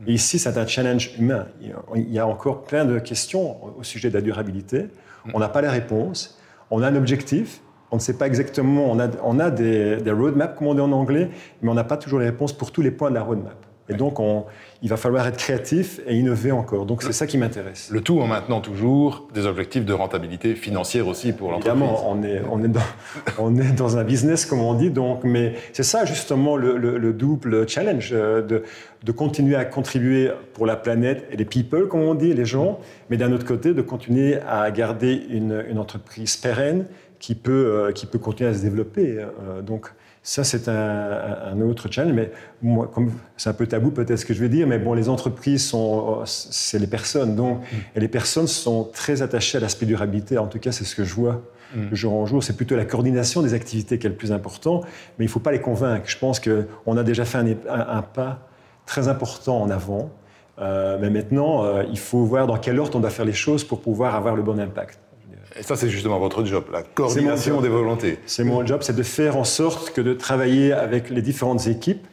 Et 0.07 0.13
ici, 0.13 0.39
c'est 0.39 0.57
un 0.57 0.65
challenge 0.65 1.11
humain. 1.19 1.47
Il 1.95 2.13
y 2.13 2.19
a 2.19 2.25
encore 2.25 2.63
plein 2.63 2.85
de 2.85 2.99
questions 2.99 3.57
au 3.77 3.83
sujet 3.83 4.09
de 4.09 4.13
la 4.13 4.21
durabilité. 4.21 4.87
On 5.33 5.39
n'a 5.39 5.49
pas 5.49 5.61
les 5.61 5.67
réponses. 5.67 6.39
On 6.71 6.81
a 6.81 6.87
un 6.87 6.95
objectif. 6.95 7.61
On 7.91 7.97
ne 7.97 8.01
sait 8.01 8.17
pas 8.17 8.27
exactement. 8.27 8.89
On 8.89 8.99
a, 8.99 9.09
on 9.23 9.39
a 9.39 9.51
des, 9.51 9.97
des 9.97 10.11
roadmaps, 10.11 10.57
comme 10.57 10.67
on 10.67 10.75
dit 10.75 10.79
en 10.81 10.91
anglais, 10.93 11.29
mais 11.61 11.69
on 11.69 11.73
n'a 11.73 11.83
pas 11.83 11.97
toujours 11.97 12.19
les 12.19 12.27
réponses 12.27 12.53
pour 12.53 12.71
tous 12.71 12.81
les 12.81 12.91
points 12.91 13.09
de 13.09 13.15
la 13.15 13.23
roadmap. 13.23 13.57
Et 13.89 13.93
donc, 13.95 14.19
on, 14.19 14.45
il 14.81 14.89
va 14.89 14.97
falloir 14.97 15.27
être 15.27 15.37
créatif 15.37 15.99
et 16.07 16.15
innover 16.15 16.51
encore. 16.51 16.85
Donc, 16.85 17.03
c'est 17.03 17.11
ça 17.11 17.27
qui 17.27 17.37
m'intéresse. 17.37 17.89
Le 17.91 18.01
tout 18.01 18.19
en 18.21 18.27
maintenant 18.27 18.61
toujours 18.61 19.27
des 19.33 19.45
objectifs 19.45 19.83
de 19.83 19.93
rentabilité 19.93 20.55
financière 20.55 21.07
aussi 21.07 21.33
pour 21.33 21.51
l'entreprise. 21.51 21.81
Évidemment, 21.81 22.09
on 22.09 22.23
est, 22.23 22.41
on, 22.49 22.63
est 22.63 22.67
dans, 22.67 22.79
on 23.39 23.57
est 23.57 23.71
dans 23.73 23.97
un 23.97 24.03
business, 24.03 24.45
comme 24.45 24.61
on 24.61 24.73
dit. 24.73 24.89
Donc, 24.89 25.23
mais 25.23 25.53
c'est 25.73 25.83
ça 25.83 26.05
justement 26.05 26.55
le, 26.55 26.77
le, 26.77 27.13
double 27.13 27.67
challenge 27.67 28.11
euh, 28.13 28.41
de, 28.41 28.63
de 29.03 29.11
continuer 29.11 29.55
à 29.55 29.65
contribuer 29.65 30.31
pour 30.53 30.65
la 30.65 30.75
planète 30.75 31.27
et 31.31 31.37
les 31.37 31.45
people, 31.45 31.87
comme 31.87 32.01
on 32.01 32.13
dit, 32.13 32.33
les 32.33 32.45
gens, 32.45 32.79
mais 33.09 33.17
d'un 33.17 33.31
autre 33.31 33.45
côté, 33.45 33.73
de 33.73 33.81
continuer 33.81 34.37
à 34.47 34.69
garder 34.71 35.25
une, 35.29 35.65
une 35.69 35.79
entreprise 35.79 36.37
pérenne 36.37 36.85
qui 37.19 37.35
peut, 37.35 37.51
euh, 37.51 37.91
qui 37.91 38.05
peut 38.05 38.19
continuer 38.19 38.49
à 38.49 38.53
se 38.53 38.61
développer. 38.61 39.17
Euh, 39.19 39.61
donc, 39.61 39.91
ça, 40.29 40.43
c'est 40.43 40.67
un, 40.67 41.59
autre 41.61 41.91
challenge. 41.91 42.13
Mais 42.13 42.31
moi, 42.61 42.87
comme 42.93 43.11
c'est 43.35 43.49
un 43.49 43.53
peu 43.53 43.65
tabou 43.65 43.89
peut-être 43.89 44.19
ce 44.19 44.27
que 44.27 44.35
je 44.35 44.39
vais 44.39 44.47
dire, 44.47 44.67
mais 44.67 44.77
bon, 44.77 44.93
les 44.93 45.09
entreprises 45.09 45.65
sont, 45.65 46.21
c'est 46.25 46.77
les 46.77 46.85
personnes. 46.85 47.35
Donc, 47.35 47.61
mm. 47.61 47.75
et 47.95 47.99
les 47.99 48.07
personnes 48.07 48.45
sont 48.45 48.83
très 48.93 49.23
attachées 49.23 49.57
à 49.57 49.61
l'aspect 49.61 49.87
durabilité. 49.87 50.37
En 50.37 50.45
tout 50.45 50.59
cas, 50.59 50.71
c'est 50.71 50.83
ce 50.83 50.95
que 50.95 51.03
je 51.03 51.15
vois 51.15 51.41
mm. 51.73 51.95
jour 51.95 52.13
en 52.13 52.27
jour. 52.27 52.43
C'est 52.43 52.55
plutôt 52.55 52.75
la 52.75 52.85
coordination 52.85 53.41
des 53.41 53.55
activités 53.55 53.97
qui 53.97 54.05
est 54.05 54.09
le 54.11 54.15
plus 54.15 54.31
important. 54.31 54.81
Mais 55.17 55.25
il 55.25 55.29
ne 55.29 55.31
faut 55.31 55.39
pas 55.39 55.51
les 55.51 55.61
convaincre. 55.61 56.07
Je 56.07 56.19
pense 56.19 56.39
qu'on 56.39 56.97
a 56.97 57.03
déjà 57.03 57.25
fait 57.25 57.39
un, 57.67 58.03
pas 58.03 58.47
très 58.85 59.07
important 59.07 59.59
en 59.63 59.71
avant. 59.71 60.11
Euh, 60.59 60.99
mais 61.01 61.09
maintenant, 61.09 61.63
euh, 61.63 61.83
il 61.89 61.97
faut 61.97 62.23
voir 62.23 62.45
dans 62.45 62.57
quel 62.57 62.79
ordre 62.79 62.95
on 62.97 62.99
doit 62.99 63.09
faire 63.09 63.25
les 63.25 63.33
choses 63.33 63.63
pour 63.63 63.81
pouvoir 63.81 64.13
avoir 64.13 64.35
le 64.35 64.43
bon 64.43 64.59
impact. 64.59 64.99
Et 65.57 65.63
ça, 65.63 65.75
c'est 65.75 65.89
justement 65.89 66.19
votre 66.19 66.45
job, 66.45 66.65
la 66.71 66.83
coordination 66.83 67.61
des 67.61 67.69
volontés. 67.69 68.19
C'est 68.25 68.43
mon 68.43 68.65
job, 68.65 68.81
c'est 68.81 68.95
de 68.95 69.03
faire 69.03 69.37
en 69.37 69.43
sorte 69.43 69.91
que 69.91 70.01
de 70.01 70.13
travailler 70.13 70.73
avec 70.73 71.09
les 71.09 71.21
différentes 71.21 71.67
équipes 71.67 72.05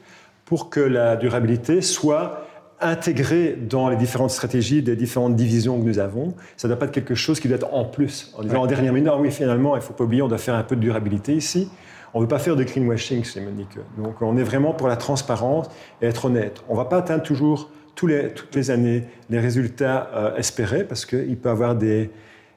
pour 0.44 0.70
que 0.70 0.80
la 0.80 1.16
durabilité 1.16 1.82
soit 1.82 2.46
intégrée 2.80 3.56
dans 3.58 3.88
les 3.88 3.96
différentes 3.96 4.30
stratégies 4.30 4.82
des 4.82 4.96
différentes 4.96 5.34
divisions 5.34 5.78
que 5.78 5.84
nous 5.84 5.98
avons. 5.98 6.34
Ça 6.56 6.68
ne 6.68 6.72
doit 6.72 6.78
pas 6.78 6.86
être 6.86 6.92
quelque 6.92 7.14
chose 7.14 7.40
qui 7.40 7.48
doit 7.48 7.56
être 7.56 7.72
en 7.72 7.84
plus, 7.84 8.32
en 8.36 8.42
disant 8.42 8.62
en 8.62 8.66
dernière 8.66 8.92
minute, 8.92 9.10
ah 9.12 9.18
oui, 9.18 9.30
finalement, 9.30 9.74
il 9.76 9.80
ne 9.80 9.84
faut 9.84 9.94
pas 9.94 10.04
oublier, 10.04 10.22
on 10.22 10.28
doit 10.28 10.38
faire 10.38 10.54
un 10.54 10.62
peu 10.62 10.76
de 10.76 10.80
durabilité 10.80 11.34
ici. 11.34 11.68
On 12.14 12.20
ne 12.20 12.24
veut 12.24 12.28
pas 12.28 12.38
faire 12.38 12.56
de 12.56 12.64
greenwashing, 12.64 13.24
c'est 13.24 13.40
Monique. 13.40 13.76
Donc 13.98 14.22
on 14.22 14.36
est 14.36 14.42
vraiment 14.42 14.72
pour 14.72 14.88
la 14.88 14.96
transparence 14.96 15.68
et 16.00 16.06
être 16.06 16.26
honnête. 16.26 16.62
On 16.68 16.72
ne 16.72 16.78
va 16.78 16.86
pas 16.86 16.98
atteindre 16.98 17.22
toujours 17.22 17.70
tous 17.94 18.06
les, 18.06 18.32
toutes 18.32 18.54
les 18.54 18.70
années 18.70 19.04
les 19.28 19.40
résultats 19.40 20.10
euh, 20.14 20.36
espérés 20.36 20.84
parce 20.84 21.04
qu'il 21.04 21.36
peut 21.36 21.48
y 21.48 21.52
avoir 21.52 21.74
des, 21.74 22.10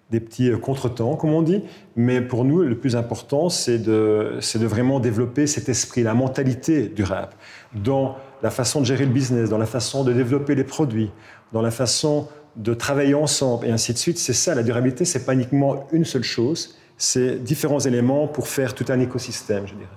des 0.10 0.19
petits 0.19 0.50
euh, 0.50 0.58
contretemps, 0.58 1.15
comme 1.15 1.34
on 1.34 1.41
dit. 1.41 1.63
Mais 1.95 2.22
pour 2.22 2.45
nous, 2.45 2.62
le 2.62 2.78
plus 2.78 2.95
important, 2.95 3.50
c'est 3.50 3.78
de, 3.80 4.39
de 4.56 4.67
vraiment 4.67 5.00
développer 5.00 5.48
cet 5.48 5.69
esprit, 5.69 6.04
la 6.04 6.13
mentalité 6.13 6.88
durable, 6.88 7.34
dans 7.74 8.15
la 8.41 8.50
façon 8.50 8.82
de 8.82 8.86
gérer 8.86 9.06
le 9.06 9.12
business, 9.12 9.50
dans 9.50 9.58
la 9.58 9.65
façon 9.65 10.04
de 10.04 10.13
développer 10.13 10.56
les 10.56 10.63
produits, 10.63 11.12
dans 11.54 11.62
la 11.62 11.72
façon 11.72 12.28
de 12.56 12.74
travailler 12.74 13.13
ensemble, 13.13 13.67
et 13.67 13.72
ainsi 13.72 13.93
de 13.93 13.98
suite. 13.98 14.17
C'est 14.17 14.34
ça, 14.34 14.56
la 14.56 14.63
durabilité, 14.63 15.06
c'est 15.06 15.26
pas 15.26 15.34
uniquement 15.34 15.88
une 15.91 16.06
seule 16.06 16.24
chose, 16.24 16.78
c'est 16.98 17.41
différents 17.41 17.80
éléments 17.80 18.28
pour 18.28 18.48
faire 18.48 18.74
tout 18.74 18.86
un 18.89 19.00
écosystème, 19.00 19.67
je 19.67 19.74
dirais. 19.74 19.88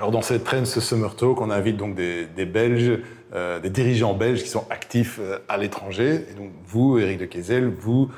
Alors 0.00 0.10
dans 0.10 0.22
cette 0.22 0.44
Trends 0.44 0.64
Summer 0.64 1.14
Talk, 1.14 1.42
on 1.42 1.50
invite 1.50 1.76
donc 1.76 1.94
des, 1.94 2.26
Belges, 2.46 3.00
euh, 3.34 3.60
des 3.60 3.68
dirigeants 3.68 4.14
belges 4.14 4.42
qui 4.42 4.48
sont 4.48 4.64
actifs 4.70 5.18
euh, 5.20 5.38
à 5.46 5.58
l'étranger. 5.58 6.24
Et 6.30 6.34
donc 6.34 6.52
vous, 6.66 6.98
Eric 6.98 7.18
de 7.18 7.72
vous 7.78 8.08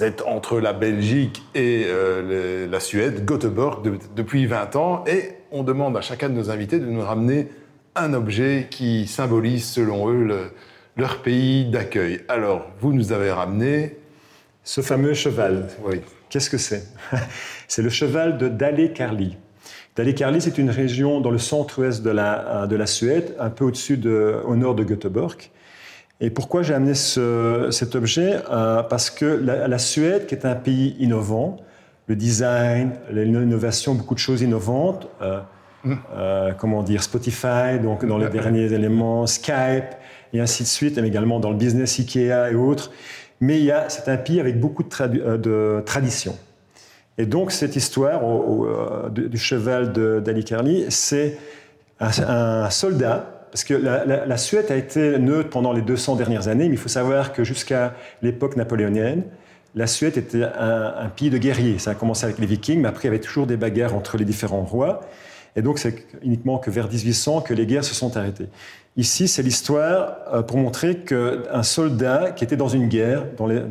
êtes 0.00 0.22
entre 0.26 0.60
la 0.60 0.72
Belgique 0.72 1.42
et 1.54 1.84
euh, 1.86 2.66
la 2.66 2.80
Suède, 2.80 3.24
Göteborg, 3.24 3.86
depuis 4.14 4.46
20 4.46 4.76
ans, 4.76 5.04
et 5.06 5.32
on 5.50 5.62
demande 5.62 5.96
à 5.96 6.00
chacun 6.00 6.28
de 6.28 6.34
nos 6.34 6.50
invités 6.50 6.78
de 6.78 6.86
nous 6.86 7.02
ramener 7.02 7.48
un 7.94 8.12
objet 8.14 8.68
qui 8.70 9.06
symbolise, 9.06 9.64
selon 9.64 10.10
eux, 10.10 10.50
leur 10.96 11.22
pays 11.22 11.64
d'accueil. 11.66 12.20
Alors, 12.28 12.66
vous 12.80 12.92
nous 12.92 13.12
avez 13.12 13.30
ramené... 13.30 13.96
Ce 14.64 14.80
fameux 14.80 15.14
cheval. 15.14 15.68
Oui. 15.84 16.00
Qu'est-ce 16.28 16.50
que 16.50 16.58
c'est? 16.58 16.82
C'est 17.68 17.82
le 17.82 17.88
cheval 17.88 18.36
de 18.36 18.48
Dale 18.48 18.92
Carli. 18.92 19.36
Dale 19.94 20.12
Carli, 20.12 20.40
c'est 20.42 20.58
une 20.58 20.70
région 20.70 21.20
dans 21.20 21.30
le 21.30 21.38
centre-ouest 21.38 22.02
de 22.02 22.10
la, 22.10 22.66
de 22.66 22.76
la 22.76 22.86
Suède, 22.86 23.34
un 23.38 23.48
peu 23.48 23.64
au-dessus, 23.64 23.98
au 24.44 24.56
nord 24.56 24.74
de 24.74 24.82
Göteborg. 24.82 25.50
Et 26.20 26.30
pourquoi 26.30 26.62
j'ai 26.62 26.74
amené 26.74 26.94
cet 26.94 27.94
objet? 27.94 28.40
Euh, 28.50 28.82
Parce 28.82 29.10
que 29.10 29.24
la, 29.24 29.78
Suède, 29.78 30.26
qui 30.26 30.34
est 30.34 30.46
un 30.46 30.54
pays 30.54 30.96
innovant, 30.98 31.58
le 32.06 32.16
design, 32.16 32.92
l'innovation, 33.10 33.94
beaucoup 33.94 34.14
de 34.14 34.20
choses 34.20 34.40
innovantes, 34.40 35.08
euh, 35.20 35.40
mm. 35.84 35.94
euh, 36.14 36.52
comment 36.54 36.82
dire, 36.82 37.02
Spotify, 37.02 37.78
donc 37.82 38.06
dans 38.06 38.18
les 38.18 38.28
derniers 38.28 38.72
éléments, 38.72 39.26
Skype, 39.26 39.94
et 40.32 40.40
ainsi 40.40 40.62
de 40.62 40.68
suite, 40.68 40.98
mais 40.98 41.08
également 41.08 41.38
dans 41.38 41.50
le 41.50 41.56
business 41.56 41.98
Ikea 41.98 42.50
et 42.50 42.54
autres. 42.54 42.90
Mais 43.40 43.68
c'est 43.88 44.08
un 44.08 44.16
pays 44.16 44.40
avec 44.40 44.58
beaucoup 44.58 44.82
de, 44.82 45.36
de 45.36 45.82
tradition. 45.84 46.34
Et 47.18 47.26
donc 47.26 47.52
cette 47.52 47.76
histoire 47.76 48.22
du 49.10 49.38
cheval 49.38 49.92
d'Ali 49.92 50.44
Carly, 50.44 50.86
c'est 50.88 51.36
un 52.00 52.70
soldat 52.70 53.35
parce 53.50 53.64
que 53.64 53.74
la, 53.74 54.36
Suède 54.36 54.66
a 54.70 54.76
été 54.76 55.18
neutre 55.18 55.50
pendant 55.50 55.72
les 55.72 55.82
200 55.82 56.16
dernières 56.16 56.48
années, 56.48 56.68
mais 56.68 56.74
il 56.74 56.78
faut 56.78 56.88
savoir 56.88 57.32
que 57.32 57.44
jusqu'à 57.44 57.94
l'époque 58.22 58.56
napoléonienne, 58.56 59.24
la 59.74 59.86
Suède 59.86 60.16
était 60.16 60.42
un, 60.42 61.08
pays 61.14 61.30
de 61.30 61.38
guerriers. 61.38 61.78
Ça 61.78 61.90
a 61.92 61.94
commencé 61.94 62.24
avec 62.24 62.38
les 62.38 62.46
Vikings, 62.46 62.80
mais 62.80 62.88
après 62.88 63.04
il 63.04 63.12
y 63.12 63.14
avait 63.14 63.20
toujours 63.20 63.46
des 63.46 63.56
bagarres 63.56 63.94
entre 63.94 64.16
les 64.16 64.24
différents 64.24 64.64
rois. 64.64 65.00
Et 65.54 65.62
donc 65.62 65.78
c'est 65.78 66.06
uniquement 66.22 66.58
que 66.58 66.70
vers 66.70 66.88
1800 66.88 67.42
que 67.42 67.54
les 67.54 67.66
guerres 67.66 67.84
se 67.84 67.94
sont 67.94 68.16
arrêtées. 68.16 68.48
Ici, 68.96 69.28
c'est 69.28 69.42
l'histoire 69.42 70.16
euh, 70.32 70.42
pour 70.42 70.56
montrer 70.56 70.98
qu'un 70.98 71.62
soldat 71.62 72.32
qui 72.34 72.44
était 72.44 72.56
dans 72.56 72.68
une 72.68 72.88
guerre, 72.88 73.24
dans 73.36 73.46
les, 73.46 73.62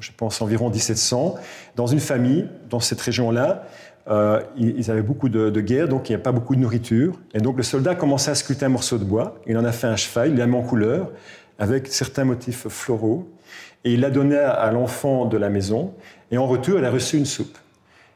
je 0.00 0.10
pense 0.16 0.40
environ 0.40 0.70
1700, 0.70 1.36
dans 1.76 1.86
une 1.86 2.00
famille, 2.00 2.46
dans 2.70 2.80
cette 2.80 3.00
région-là, 3.00 3.66
euh, 4.10 4.40
ils 4.56 4.90
avaient 4.90 5.02
beaucoup 5.02 5.28
de, 5.28 5.60
guerres, 5.60 5.88
donc 5.88 6.08
il 6.08 6.12
n'y 6.12 6.20
a 6.20 6.22
pas 6.22 6.32
beaucoup 6.32 6.54
de 6.54 6.60
nourriture. 6.60 7.20
Et 7.34 7.40
donc 7.40 7.56
le 7.58 7.62
soldat 7.62 7.90
a 7.90 7.94
commencé 7.94 8.30
à 8.30 8.34
sculpter 8.34 8.64
un 8.64 8.70
morceau 8.70 8.96
de 8.96 9.04
bois. 9.04 9.38
Il 9.46 9.56
en 9.58 9.64
a 9.64 9.72
fait 9.72 9.86
un 9.86 9.96
cheval, 9.96 10.30
il 10.30 10.36
l'a 10.36 10.46
mis 10.46 10.56
en 10.56 10.62
couleur, 10.62 11.10
avec 11.58 11.88
certains 11.88 12.24
motifs 12.24 12.68
floraux. 12.68 13.28
Et 13.84 13.92
il 13.92 14.00
l'a 14.00 14.10
donné 14.10 14.36
à, 14.36 14.70
l'enfant 14.72 15.26
de 15.26 15.36
la 15.36 15.50
maison. 15.50 15.94
Et 16.30 16.38
en 16.38 16.46
retour, 16.46 16.78
elle 16.78 16.84
a 16.84 16.90
reçu 16.90 17.16
une 17.16 17.26
soupe. 17.26 17.56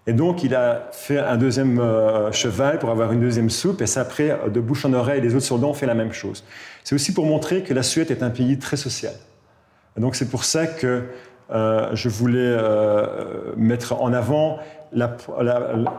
Et 0.07 0.13
donc, 0.13 0.43
il 0.43 0.55
a 0.55 0.89
fait 0.93 1.19
un 1.19 1.37
deuxième 1.37 1.79
euh, 1.79 2.33
cheval 2.33 2.81
pour 2.81 2.91
avoir 2.91 3.13
une 3.13 3.21
deuxième 3.21 3.51
soupe. 3.51 3.81
Et 3.83 3.87
ça, 3.87 4.01
après, 4.01 4.37
de 4.53 4.61
bouche 4.61 4.85
en 4.85 4.93
oreille, 4.93 5.21
les 5.21 5.35
autres 5.35 5.47
soldats 5.47 5.69
ont 5.69 5.75
fait 5.75 5.87
la 5.87 5.95
même 5.95 6.13
chose. 6.13 6.43
C'est 6.83 6.95
aussi 6.95 7.15
pour 7.15 7.27
montrer 7.27 7.63
que 7.63 7.73
la 7.73 7.85
Suède 7.85 8.11
est 8.11 8.23
un 8.23 8.31
pays 8.31 8.59
très 8.59 8.77
social. 8.77 9.15
Et 9.97 10.01
donc, 10.01 10.17
c'est 10.17 10.29
pour 10.29 10.45
ça 10.45 10.67
que 10.67 11.05
euh, 11.51 11.91
je 11.93 12.09
voulais 12.09 12.57
mettre 13.57 14.01
en 14.01 14.13
avant 14.13 14.59
la, 14.95 15.17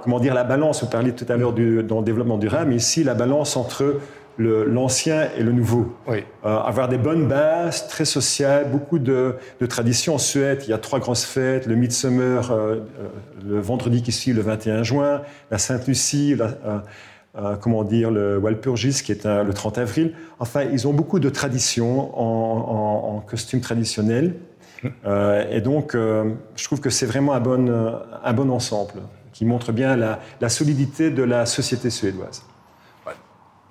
comment 0.04 0.20
dire, 0.20 0.34
la 0.34 0.44
balance, 0.44 0.84
vous 0.84 0.90
parliez 0.90 1.14
tout 1.14 1.26
à 1.30 1.36
l'heure 1.36 1.54
dans 1.54 2.00
le 2.00 2.06
développement 2.06 2.38
durable, 2.38 2.70
mais 2.70 2.76
ici 2.76 3.04
la 3.04 3.14
balance 3.14 3.58
entre 3.58 4.00
l'ancien 4.38 5.30
et 5.38 5.44
le 5.44 5.52
nouveau. 5.52 5.96
Euh, 6.08 6.22
avoir 6.44 6.90
des 6.90 6.98
bonnes 6.98 7.28
bases, 7.28 7.88
très 7.88 8.06
sociales, 8.06 8.68
beaucoup 8.72 9.00
de, 9.00 9.36
traditions. 9.70 10.16
En 10.16 10.20
Suède, 10.20 10.64
il 10.64 10.70
y 10.70 10.74
a 10.74 10.78
trois 10.78 11.00
grosses 11.00 11.26
fêtes, 11.26 11.68
le 11.68 11.76
Midsummer, 11.76 12.52
euh, 12.52 12.76
euh, 12.76 13.08
le 13.46 13.60
vendredi 13.60 14.02
qui 14.02 14.12
suit, 14.12 14.34
le 14.34 14.42
21 14.42 14.84
juin, 14.84 15.22
la 15.52 15.58
Sainte-Lucie, 15.58 16.36
comment 17.62 17.84
dire, 17.84 18.12
le 18.12 18.38
Walpurgis, 18.38 19.02
qui 19.04 19.12
est 19.12 19.26
le 19.26 19.54
30 19.54 19.78
avril. 19.78 20.14
Enfin, 20.40 20.64
ils 20.64 20.88
ont 20.88 20.94
beaucoup 20.94 21.20
de 21.20 21.30
traditions 21.30 22.18
en, 22.20 23.18
en 23.18 23.20
costume 23.22 23.62
traditionnel. 23.62 24.36
Euh, 25.06 25.50
et 25.50 25.62
donc, 25.62 25.96
euh, 25.96 26.34
je 26.56 26.63
trouve 26.63 26.80
que 26.80 26.89
c'est 26.89 27.06
vraiment 27.06 27.34
un 27.34 27.39
bon, 27.39 27.67
euh, 27.67 27.91
un 28.24 28.34
bon 28.34 28.50
ensemble 28.50 29.02
qui 29.34 29.46
montre 29.46 29.72
bien 29.72 29.96
la, 29.96 30.50
solidité 30.50 31.10
de 31.10 31.24
la 31.24 31.46
société 31.46 31.89
suédoise. 31.89 32.46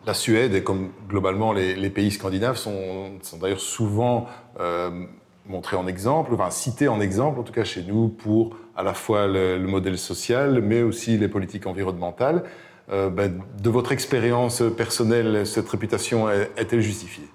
La 0.04 0.14
Suède, 0.14 0.54
et 0.54 0.64
comme 0.64 0.90
globalement 1.08 1.52
les, 1.52 1.90
pays 1.90 2.10
scandinaves, 2.10 2.56
sont, 2.56 3.12
sont 3.22 3.38
d'ailleurs 3.38 3.60
souvent 3.60 4.26
montrés 5.46 5.76
en 5.76 5.86
exemple, 5.86 6.34
enfin 6.34 6.50
cités 6.50 6.88
en 6.88 7.00
exemple, 7.00 7.38
en 7.38 7.44
tout 7.44 7.52
cas 7.52 7.62
chez 7.62 7.84
nous, 7.84 8.08
pour 8.08 8.56
à 8.76 8.82
la 8.82 8.94
fois 8.94 9.28
le, 9.28 9.58
modèle 9.58 9.96
social, 9.96 10.60
mais 10.60 10.82
aussi 10.82 11.16
les 11.18 11.28
politiques 11.28 11.68
environnementales. 11.68 12.42
Ben, 12.88 13.40
de 13.62 13.70
votre 13.70 13.92
expérience 13.92 14.64
personnelle, 14.76 15.46
cette 15.46 15.68
réputation 15.68 16.28
est-elle 16.28 16.80
justifiée? 16.80 17.28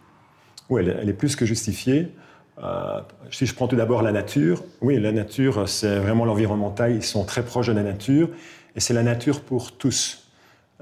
Oui, 0.69 0.81
elle, 0.85 1.07
est 1.07 1.13
plus 1.13 1.37
que 1.37 1.45
justifiée. 1.45 2.11
Euh, 2.63 3.01
si 3.31 3.45
je 3.45 3.53
prends 3.53 3.67
tout 3.67 3.75
d'abord 3.75 4.01
la 4.01 4.11
nature, 4.11 4.63
oui, 4.81 4.99
la 4.99 5.11
nature, 5.11 5.69
c'est 5.69 5.99
vraiment 5.99 6.25
l'environnemental, 6.25 6.91
ils 6.95 7.03
sont 7.03 7.23
très 7.23 7.43
proches 7.43 7.67
de 7.67 7.73
la 7.73 7.83
nature, 7.83 8.29
et 8.75 8.79
c'est 8.79 8.93
la 8.93 9.03
nature 9.03 9.41
pour 9.41 9.73
tous. 9.73 10.27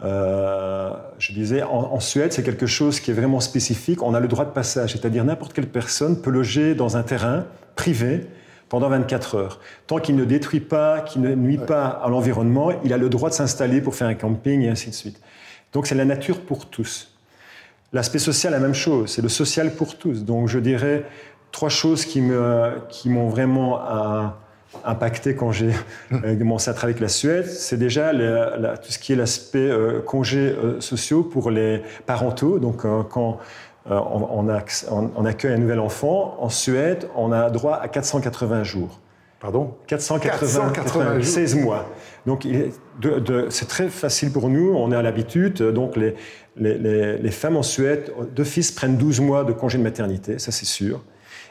Euh, 0.04 0.92
je 1.20 1.34
disais, 1.34 1.64
en, 1.64 2.00
Suède, 2.00 2.34
c'est 2.34 2.44
quelque 2.44 2.66
chose 2.66 3.00
qui 3.00 3.12
est 3.12 3.14
vraiment 3.14 3.40
spécifique. 3.40 4.02
On 4.04 4.14
a 4.14 4.20
le 4.20 4.28
droit 4.28 4.46
de 4.46 4.52
passage, 4.52 4.92
c'est-à-dire 4.92 5.24
n'importe 5.24 5.54
quelle 5.54 5.68
personne 5.68 6.22
peut 6.22 6.32
loger 6.32 6.76
dans 6.76 6.98
un 6.98 7.04
terrain 7.04 7.46
privé 7.76 8.28
pendant 8.68 8.90
24 8.90 9.36
heures. 9.36 9.60
Tant 9.88 10.00
qu'il 10.00 10.16
ne 10.16 10.26
détruit 10.26 10.60
pas, 10.60 11.02
qu'il 11.02 11.22
ne 11.22 11.36
nuit 11.36 11.58
pas 11.58 11.86
à 11.86 12.10
l'environnement, 12.10 12.72
il 12.84 12.94
a 12.94 12.98
le 12.98 13.10
droit 13.10 13.30
de 13.30 13.36
s'installer 13.36 13.80
pour 13.80 13.96
faire 13.96 14.08
un 14.08 14.16
camping 14.16 14.62
et 14.62 14.70
ainsi 14.70 14.90
de 14.90 14.96
suite. 14.96 15.22
Donc 15.72 15.88
c'est 15.88 15.96
la 15.96 16.06
nature 16.06 16.42
pour 16.42 16.70
tous. 16.70 17.16
L'aspect 17.94 18.20
social, 18.20 18.52
la 18.52 18.60
même 18.60 18.74
chose, 18.74 19.12
c'est 19.12 19.22
le 19.22 19.30
social 19.30 19.72
pour 19.76 19.98
tous. 19.98 20.26
Donc 20.26 20.50
je 20.50 20.60
dirais, 20.60 21.06
trois 21.56 21.70
choses 21.70 22.04
qui 22.04 22.20
m'ont 22.20 22.74
qui 22.90 23.10
vraiment 23.10 23.80
euh, 23.80 24.26
impacté 24.84 25.36
quand 25.36 25.54
j'ai 25.54 25.72
euh, 26.12 26.36
commencé 26.38 26.70
à 26.70 26.74
travailler 26.74 26.96
avec 26.96 27.02
la 27.02 27.08
Suède. 27.08 27.46
C'est 27.46 27.78
déjà 27.78 28.12
tout 28.12 28.92
ce 28.92 29.00
qui 29.00 29.14
est 29.14 29.16
l'aspect 29.16 29.60
euh, 29.60 30.02
congés 30.02 30.54
sociaux 30.80 31.24
pour 31.24 31.52
les 31.52 31.82
parentaux. 32.06 32.60
Donc, 32.60 32.82
quand 32.82 33.40
on, 33.90 34.50
on, 35.16 35.26
accueille 35.26 35.54
un 35.54 35.58
nouvel 35.58 35.80
enfant, 35.80 36.36
en 36.42 36.50
Suède, 36.50 37.08
on 37.16 37.32
a 37.32 37.50
droit 37.50 37.76
à 37.82 37.88
480 37.88 38.64
jours. 38.64 39.00
Pardon? 39.40 39.76
480, 39.88 41.22
16 41.22 41.56
mois. 41.56 41.86
Donc, 42.26 42.46
c'est 43.50 43.68
très 43.70 43.88
facile 43.88 44.34
pour 44.34 44.50
nous, 44.50 44.74
on 44.76 44.92
est 44.92 44.96
à 44.98 45.02
l'habitude. 45.02 45.62
Donc, 45.62 45.96
les, 45.96 46.16
les, 46.58 47.18
les, 47.18 47.32
femmes 47.32 47.56
en 47.56 47.64
Suède, 47.64 48.12
d'office, 48.36 48.74
prennent 48.74 48.98
12 48.98 49.22
mois 49.22 49.46
de 49.46 49.54
congé 49.54 49.78
de 49.78 49.84
maternité, 49.84 50.38
ça 50.38 50.52
c'est 50.52 50.66
sûr. 50.66 51.02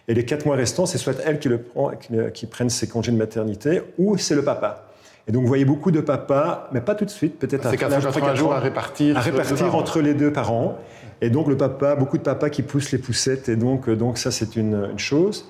Et 0.06 0.14
les 0.14 0.24
quatre 0.24 0.44
mois 0.44 0.56
restants, 0.56 0.86
c'est 0.86 0.98
soit 0.98 1.14
elle 1.24 1.38
qui, 1.38 1.48
le 1.48 1.58
prend, 1.58 1.92
qui, 2.32 2.46
prennent 2.46 2.70
ses 2.70 2.86
congés 2.88 3.12
de 3.12 3.16
maternité, 3.16 3.82
ou 3.98 4.18
c'est 4.18 4.34
le 4.34 4.42
papa. 4.42 4.88
Et 5.26 5.32
donc, 5.32 5.42
vous 5.42 5.48
voyez 5.48 5.64
beaucoup 5.64 5.90
de 5.90 6.00
papas, 6.00 6.68
mais 6.72 6.82
pas 6.82 6.94
tout 6.94 7.06
de 7.06 7.10
suite, 7.10 7.38
peut-être 7.38 7.66
à 7.66 7.74
80 7.74 8.34
jours 8.34 8.52
à 8.52 8.60
répartir, 8.60 9.16
à 9.16 9.20
répartir 9.20 9.74
entre 9.74 10.00
les 10.00 10.12
deux 10.12 10.32
parents. 10.32 10.76
Et 11.22 11.30
donc, 11.30 11.48
le 11.48 11.56
papa, 11.56 11.96
beaucoup 11.96 12.18
de 12.18 12.22
papas 12.22 12.50
qui 12.50 12.62
poussent 12.62 12.92
les 12.92 12.98
poussettes, 12.98 13.48
et 13.48 13.56
donc, 13.56 13.88
donc 13.88 14.18
ça, 14.18 14.30
c'est 14.30 14.56
une, 14.56 14.98
chose. 14.98 15.48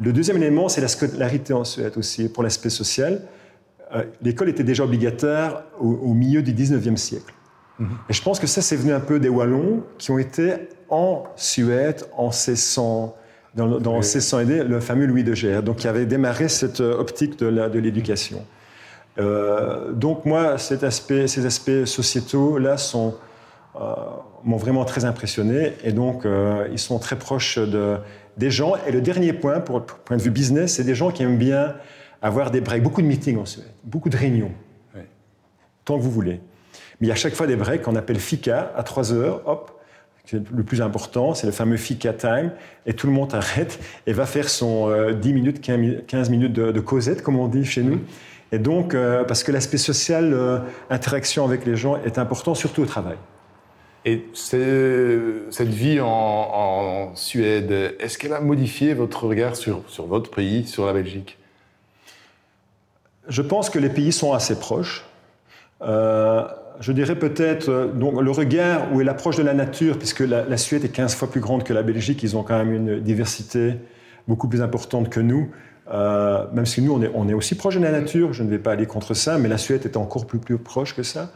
Le 0.00 0.12
deuxième 0.12 0.38
élément, 0.38 0.68
c'est 0.68 0.80
la 0.80 0.88
scolarité 0.88 1.52
en 1.52 1.62
Suède 1.62 1.92
aussi, 1.96 2.28
pour 2.28 2.42
l'aspect 2.42 2.70
social. 2.70 3.22
Euh, 3.94 4.02
l'école 4.22 4.48
était 4.48 4.64
déjà 4.64 4.82
obligatoire 4.82 5.64
au, 5.78 6.14
milieu 6.14 6.42
du 6.42 6.52
19e 6.52 6.96
siècle. 6.96 7.32
Mhm. 7.78 7.88
Et 8.08 8.12
je 8.12 8.22
pense 8.22 8.40
que 8.40 8.48
ça, 8.48 8.62
c'est 8.62 8.76
venu 8.76 8.92
un 8.92 9.00
peu 9.00 9.20
des 9.20 9.28
Wallons 9.28 9.84
qui 9.98 10.10
ont 10.10 10.18
été 10.18 10.54
en 10.88 11.24
Suède 11.36 12.04
en 12.16 12.30
1600, 12.30 13.14
dans, 13.54 13.78
dans 13.78 13.94
1600 13.94 14.38
le 14.66 14.80
fameux 14.80 15.06
Louis 15.06 15.24
de 15.24 15.34
Geer, 15.34 15.62
donc 15.62 15.76
qui 15.76 15.88
avait 15.88 16.06
démarré 16.06 16.48
cette 16.48 16.80
euh, 16.80 16.98
optique 16.98 17.38
de 17.38 17.78
l'éducation. 17.78 18.44
Euh, 19.18 19.92
donc 19.92 20.24
moi, 20.24 20.58
cet 20.58 20.84
aspect, 20.84 21.28
ces 21.28 21.44
aspects 21.46 21.84
sociétaux-là 21.84 22.76
sont 22.76 23.14
m'ont 24.44 24.58
vraiment 24.58 24.84
très 24.84 25.06
impressionné 25.06 25.72
et 25.82 25.92
donc 25.92 26.26
ils 26.70 26.78
sont 26.78 26.98
très 26.98 27.16
proches 27.16 27.58
de, 27.58 27.96
des 28.36 28.50
gens. 28.50 28.74
Et 28.86 28.92
le 28.92 29.00
dernier 29.00 29.32
point, 29.32 29.60
pour, 29.60 29.86
pour 29.86 29.98
point 29.98 30.18
de 30.18 30.22
vue 30.22 30.30
business, 30.30 30.74
c'est 30.74 30.84
des 30.84 30.94
gens 30.94 31.10
qui 31.10 31.22
aiment 31.22 31.38
bien 31.38 31.74
avoir 32.20 32.50
des 32.50 32.60
breaks, 32.60 32.82
beaucoup 32.82 33.00
de 33.00 33.06
meetings 33.06 33.38
en 33.38 33.46
Suède, 33.46 33.64
beaucoup 33.82 34.10
de 34.10 34.16
réunions, 34.16 34.52
tant 35.86 35.96
que 35.96 36.02
vous 36.02 36.10
voulez. 36.10 36.40
Mais 37.00 37.06
il 37.06 37.08
y 37.08 37.10
a 37.10 37.14
à 37.14 37.16
chaque 37.16 37.34
fois 37.34 37.46
des 37.46 37.56
breaks 37.56 37.82
qu'on 37.82 37.96
appelle 37.96 38.20
fika 38.20 38.72
à 38.76 38.82
3 38.82 39.12
heures, 39.12 39.42
hop, 39.46 39.81
le 40.30 40.62
plus 40.62 40.80
important, 40.80 41.34
c'est 41.34 41.46
le 41.46 41.52
fameux 41.52 41.76
fika 41.76 42.12
time, 42.12 42.52
et 42.86 42.94
tout 42.94 43.06
le 43.06 43.12
monde 43.12 43.34
arrête 43.34 43.78
et 44.06 44.12
va 44.12 44.26
faire 44.26 44.48
son 44.48 44.88
10 44.88 44.92
euh, 44.92 45.32
minutes, 45.32 45.60
15 45.60 46.30
minutes 46.30 46.52
de, 46.52 46.80
causette, 46.80 47.22
comme 47.22 47.38
on 47.38 47.48
dit 47.48 47.64
chez 47.64 47.82
nous. 47.82 48.00
Et 48.52 48.58
donc, 48.58 48.94
euh, 48.94 49.24
parce 49.24 49.42
que 49.44 49.50
l'aspect 49.50 49.78
social, 49.78 50.32
euh, 50.32 50.58
interaction 50.90 51.44
avec 51.44 51.66
les 51.66 51.76
gens 51.76 51.96
est 52.04 52.18
important, 52.18 52.54
surtout 52.54 52.82
au 52.82 52.86
travail. 52.86 53.16
Et 54.04 54.24
cette 54.34 55.68
vie 55.68 56.00
en, 56.00 57.12
Suède, 57.14 57.94
est-ce 58.00 58.18
qu'elle 58.18 58.32
a 58.32 58.40
modifié 58.40 58.94
votre 58.94 59.26
regard 59.26 59.54
sur, 59.54 59.82
sur 59.86 60.06
votre 60.06 60.30
pays, 60.30 60.66
sur 60.66 60.86
la 60.86 60.92
Belgique? 60.92 61.38
Je 63.28 63.42
pense 63.42 63.70
que 63.70 63.78
les 63.78 63.88
pays 63.88 64.12
sont 64.12 64.32
assez 64.32 64.58
proches. 64.58 65.04
Euh, 65.82 66.46
je 66.80 66.92
dirais 66.92 67.16
peut-être 67.16 67.68
euh, 67.68 67.86
donc 67.88 68.20
le 68.20 68.30
regard 68.30 68.88
est 68.98 69.04
l'approche 69.04 69.36
de 69.36 69.42
la 69.42 69.54
nature, 69.54 69.98
puisque 69.98 70.20
la, 70.20 70.56
Suède 70.56 70.84
est 70.84 70.88
15 70.88 71.14
fois 71.14 71.30
plus 71.30 71.40
grande 71.40 71.64
que 71.64 71.72
la 71.72 71.82
Belgique, 71.82 72.22
ils 72.22 72.36
ont 72.36 72.42
quand 72.42 72.56
même 72.56 72.72
une 72.72 73.00
diversité 73.00 73.74
beaucoup 74.28 74.48
plus 74.48 74.62
importante 74.62 75.08
que 75.08 75.20
nous. 75.20 75.50
Euh, 75.92 76.46
même 76.52 76.66
si 76.66 76.80
nous, 76.80 76.92
on 77.14 77.28
est, 77.28 77.34
aussi 77.34 77.56
proche 77.56 77.76
de 77.76 77.82
la 77.82 77.90
nature, 77.90 78.32
je 78.32 78.42
ne 78.42 78.50
vais 78.50 78.58
pas 78.58 78.72
aller 78.72 78.86
contre 78.86 79.14
ça, 79.14 79.38
mais 79.38 79.48
la 79.48 79.58
Suède 79.58 79.82
est 79.84 79.96
encore 79.96 80.26
plus 80.26 80.38
proche 80.58 80.94
que 80.94 81.02
ça. 81.02 81.32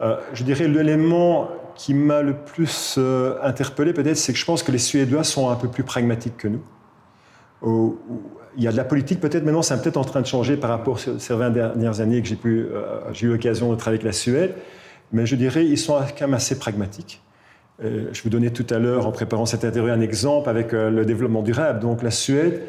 je 0.00 0.42
dirais 0.42 0.66
l'élément 0.66 1.48
qui 1.76 1.94
m'a 1.94 2.22
le 2.22 2.34
plus 2.34 2.98
interpellé 3.42 3.92
peut-être, 3.92 4.16
c'est 4.16 4.32
que 4.32 4.38
je 4.38 4.44
pense 4.44 4.62
que 4.62 4.72
les 4.72 4.78
Suédois 4.78 5.24
sont 5.24 5.50
un 5.50 5.54
peu 5.54 5.68
plus 5.68 5.84
pragmatiques 5.84 6.36
que 6.36 6.48
nous 6.48 6.62
il 8.56 8.62
y 8.62 8.68
a 8.68 8.72
de 8.72 8.76
la 8.76 8.84
politique 8.84 9.20
peut-être 9.20 9.44
maintenant, 9.44 9.62
c'est 9.62 9.80
peut-être 9.80 9.96
en 9.96 10.04
train 10.04 10.20
de 10.20 10.26
changer 10.26 10.56
par 10.56 10.70
rapport 10.70 10.98
ces 10.98 11.34
20 11.34 11.50
dernières 11.50 12.00
années 12.00 12.22
que 12.22 12.28
j'ai 12.28 12.36
pu, 12.36 12.66
euh, 12.70 13.00
j'ai 13.12 13.26
eu 13.26 13.30
l'occasion 13.30 13.70
de 13.70 13.76
travailler 13.76 14.00
avec 14.00 14.06
la 14.06 14.12
Suède, 14.12 14.54
mais 15.12 15.26
je 15.26 15.36
dirais 15.36 15.66
ils 15.66 15.78
sont 15.78 15.94
quand 16.18 16.26
même 16.26 16.34
assez 16.34 16.58
pragmatiques. 16.58 17.22
Euh, 17.84 18.08
je 18.12 18.22
vous 18.22 18.30
donnais 18.30 18.50
tout 18.50 18.66
à 18.70 18.78
l'heure 18.78 19.06
en 19.06 19.12
préparant 19.12 19.44
cette 19.44 19.64
interview 19.64 19.92
un 19.92 20.00
exemple 20.00 20.48
avec 20.48 20.72
euh, 20.72 20.90
le 20.90 21.04
développement 21.04 21.42
durable. 21.42 21.80
Donc 21.80 22.02
la 22.02 22.10
Suède, 22.10 22.62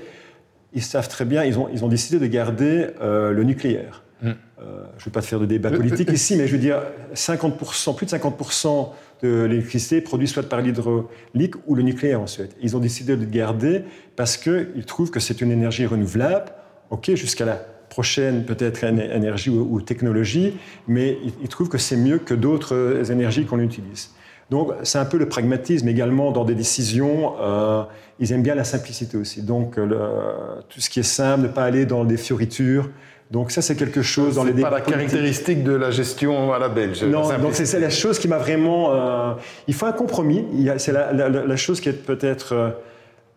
ils 0.73 0.83
savent 0.83 1.07
très 1.07 1.23
bien, 1.23 1.45
ils 1.45 1.57
ont, 1.57 1.69
ils 1.71 1.85
ont 1.85 1.87
décidé 1.87 2.19
de 2.19 2.27
garder 2.27 2.89
le 3.01 3.41
nucléaire. 3.43 4.03
Mmh. 4.21 4.31
je 4.59 4.63
ne 4.63 5.05
vais 5.05 5.11
pas 5.11 5.21
te 5.21 5.27
faire 5.27 5.39
de 5.39 5.45
débat 5.45 5.69
politique 5.71 6.11
ici, 6.11 6.35
mais 6.35 6.47
je 6.47 6.53
veux 6.53 6.61
dire 6.61 6.81
50%, 7.13 7.95
plus 7.95 8.05
de 8.05 8.11
50% 8.11 8.89
de 9.21 9.43
l'électricité 9.43 10.01
produite 10.01 10.29
soit 10.29 10.43
par 10.43 10.61
l'hydraulique 10.61 11.55
ou 11.65 11.75
le 11.75 11.83
nucléaire 11.83 12.21
en 12.21 12.27
Suède. 12.27 12.51
Ils 12.61 12.75
ont 12.75 12.79
décidé 12.79 13.15
de 13.15 13.21
le 13.21 13.29
garder 13.29 13.83
parce 14.15 14.37
qu'ils 14.37 14.85
trouvent 14.85 15.11
que 15.11 15.19
c'est 15.19 15.41
une 15.41 15.51
énergie 15.51 15.85
renouvelable, 15.85 16.51
ok, 16.89 17.15
jusqu'à 17.15 17.45
la 17.45 17.55
prochaine 17.89 18.43
peut-être 18.45 18.83
énergie 18.83 19.49
ou, 19.49 19.81
technologie, 19.81 20.53
mais 20.87 21.17
ils, 21.41 21.47
trouvent 21.47 21.69
que 21.69 21.77
c'est 21.77 21.95
mieux 21.95 22.19
que 22.19 22.33
d'autres 22.33 23.11
énergies 23.11 23.45
qu'on 23.45 23.59
utilise. 23.59 24.11
Donc 24.49 24.71
c'est 24.83 24.99
un 24.99 25.05
peu 25.05 25.17
le 25.17 25.27
pragmatisme 25.27 25.87
également 25.87 26.31
dans 26.31 26.45
des 26.45 26.55
décisions. 26.55 27.33
Euh, 27.41 27.83
ils 28.19 28.31
aiment 28.31 28.43
bien 28.43 28.55
la 28.55 28.63
simplicité 28.63 29.17
aussi. 29.17 29.41
Donc 29.41 29.75
tout 29.75 30.79
ce 30.79 30.89
qui 30.89 30.99
est 30.99 31.03
simple, 31.03 31.43
ne 31.43 31.47
pas 31.47 31.63
aller 31.63 31.85
dans 31.85 32.05
des 32.05 32.17
fioritures, 32.17 32.89
donc 33.29 33.51
ça, 33.51 33.61
c'est 33.61 33.75
quelque 33.75 34.01
chose 34.01 34.35
dans 34.35 34.43
les 34.43 34.53
débats. 34.53 34.69
pas 34.69 34.75
la 34.77 34.81
caractéristique 34.81 35.63
de 35.63 35.73
la 35.73 35.91
gestion 35.91 36.53
à 36.53 36.59
la 36.59 36.69
belge. 36.69 37.03
Non, 37.03 37.27
donc 37.39 37.53
c'est 37.53 37.79
la 37.79 37.89
chose 37.89 38.19
qui 38.19 38.27
m'a 38.27 38.37
vraiment. 38.37 38.93
Euh, 38.93 39.33
il 39.67 39.73
faut 39.73 39.85
un 39.85 39.91
compromis. 39.91 40.45
C'est 40.77 40.93
la, 40.93 41.11
la, 41.11 41.55
chose 41.57 41.81
qui 41.81 41.89
est 41.89 41.93
peut-être 41.93 42.53
euh, 42.53 42.69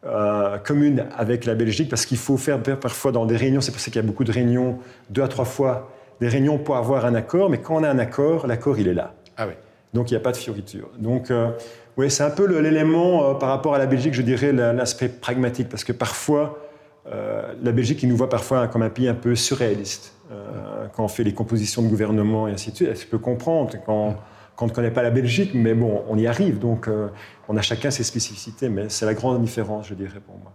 euh, 0.07 0.59
commune 0.59 1.07
avec 1.17 1.45
la 1.45 1.55
Belgique 1.55 1.89
parce 1.89 2.07
qu'il 2.07 2.19
faut 2.19 2.37
faire 2.37 2.61
parfois 2.63 3.11
dans 3.11 3.27
des 3.27 3.37
réunions. 3.37 3.61
C'est 3.61 3.73
pour 3.73 3.81
ça 3.81 3.91
qu'il 3.91 4.01
y 4.01 4.05
a 4.05 4.07
beaucoup 4.07 4.25
de 4.25 4.33
réunions, 4.33 4.79
deux 5.11 5.23
à 5.23 5.29
trois 5.29 5.45
fois, 5.45 5.91
des 6.21 6.29
réunions 6.29 6.59
pour 6.59 6.77
avoir 6.77 7.05
un 7.05 7.17
accord. 7.17 7.51
Mais 7.51 7.59
quand 7.59 7.75
on 7.75 7.83
a 7.83 7.89
un 7.89 7.99
accord, 7.99 8.47
l'accord 8.47 8.79
il 8.79 8.87
est 8.87 8.95
là. 8.95 9.15
Ah 9.37 9.47
oui. 9.49 9.55
Donc 9.93 10.13
il 10.13 10.15
n'y 10.15 10.19
a 10.19 10.23
pas 10.23 10.31
de 10.31 10.37
fioriture. 10.37 10.89
Donc 10.99 11.33
oui, 11.97 12.13
c'est 12.13 12.23
un 12.23 12.31
peu 12.31 12.47
l'élément 12.61 13.35
par 13.35 13.49
rapport 13.49 13.75
à 13.75 13.79
la 13.79 13.87
Belgique, 13.87 14.15
je 14.15 14.23
dirais 14.23 14.53
l'aspect 14.53 15.09
pragmatique 15.09 15.69
parce 15.69 15.83
que 15.83 15.93
parfois 15.93 16.70
euh, 17.07 17.55
la 17.63 17.73
Belgique, 17.73 18.03
il 18.03 18.09
nous 18.09 18.17
voit 18.17 18.29
parfois 18.29 18.69
comme 18.69 18.83
un 18.83 18.91
pays 18.91 19.09
un 19.09 19.15
peu 19.15 19.35
surréaliste. 19.35 20.15
Euh, 20.31 20.87
quand 20.95 21.05
on 21.05 21.09
fait 21.09 21.25
les 21.25 21.35
compositions 21.35 21.83
de 21.83 21.89
gouvernement 21.89 22.47
et 22.47 22.53
ainsi 22.53 22.71
de 22.71 22.77
suite, 22.77 23.01
je 23.01 23.07
peux 23.07 23.19
comprendre 23.19 23.73
quand, 23.85 24.17
quand 24.55 24.67
on 24.67 24.69
ne 24.69 24.73
connaît 24.73 24.91
pas 24.91 25.03
la 25.03 25.11
Belgique, 25.11 25.53
mais 25.55 25.75
bon, 25.75 26.05
on 26.09 26.19
y 26.19 26.27
arrive. 26.27 26.59
Donc, 26.59 26.89
euh, 26.89 27.09
on 27.49 27.57
a 27.57 27.63
chacun 27.63 27.91
ses 27.91 28.05
spécificités, 28.05 28.69
mais 28.69 28.89
c'est 28.89 29.07
la 29.07 29.15
grande 29.15 29.43
différence, 29.43 29.89
je 29.89 29.95
dirais, 29.95 30.21
pour 30.25 30.37
moi. 30.39 30.53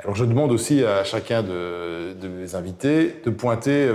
Alors, 0.00 0.14
je 0.14 0.24
demande 0.24 0.50
aussi 0.50 0.82
à 0.84 1.04
chacun 1.04 1.42
de, 1.42 2.14
mes 2.26 2.54
invités 2.54 3.16
de 3.24 3.30
pointer 3.30 3.90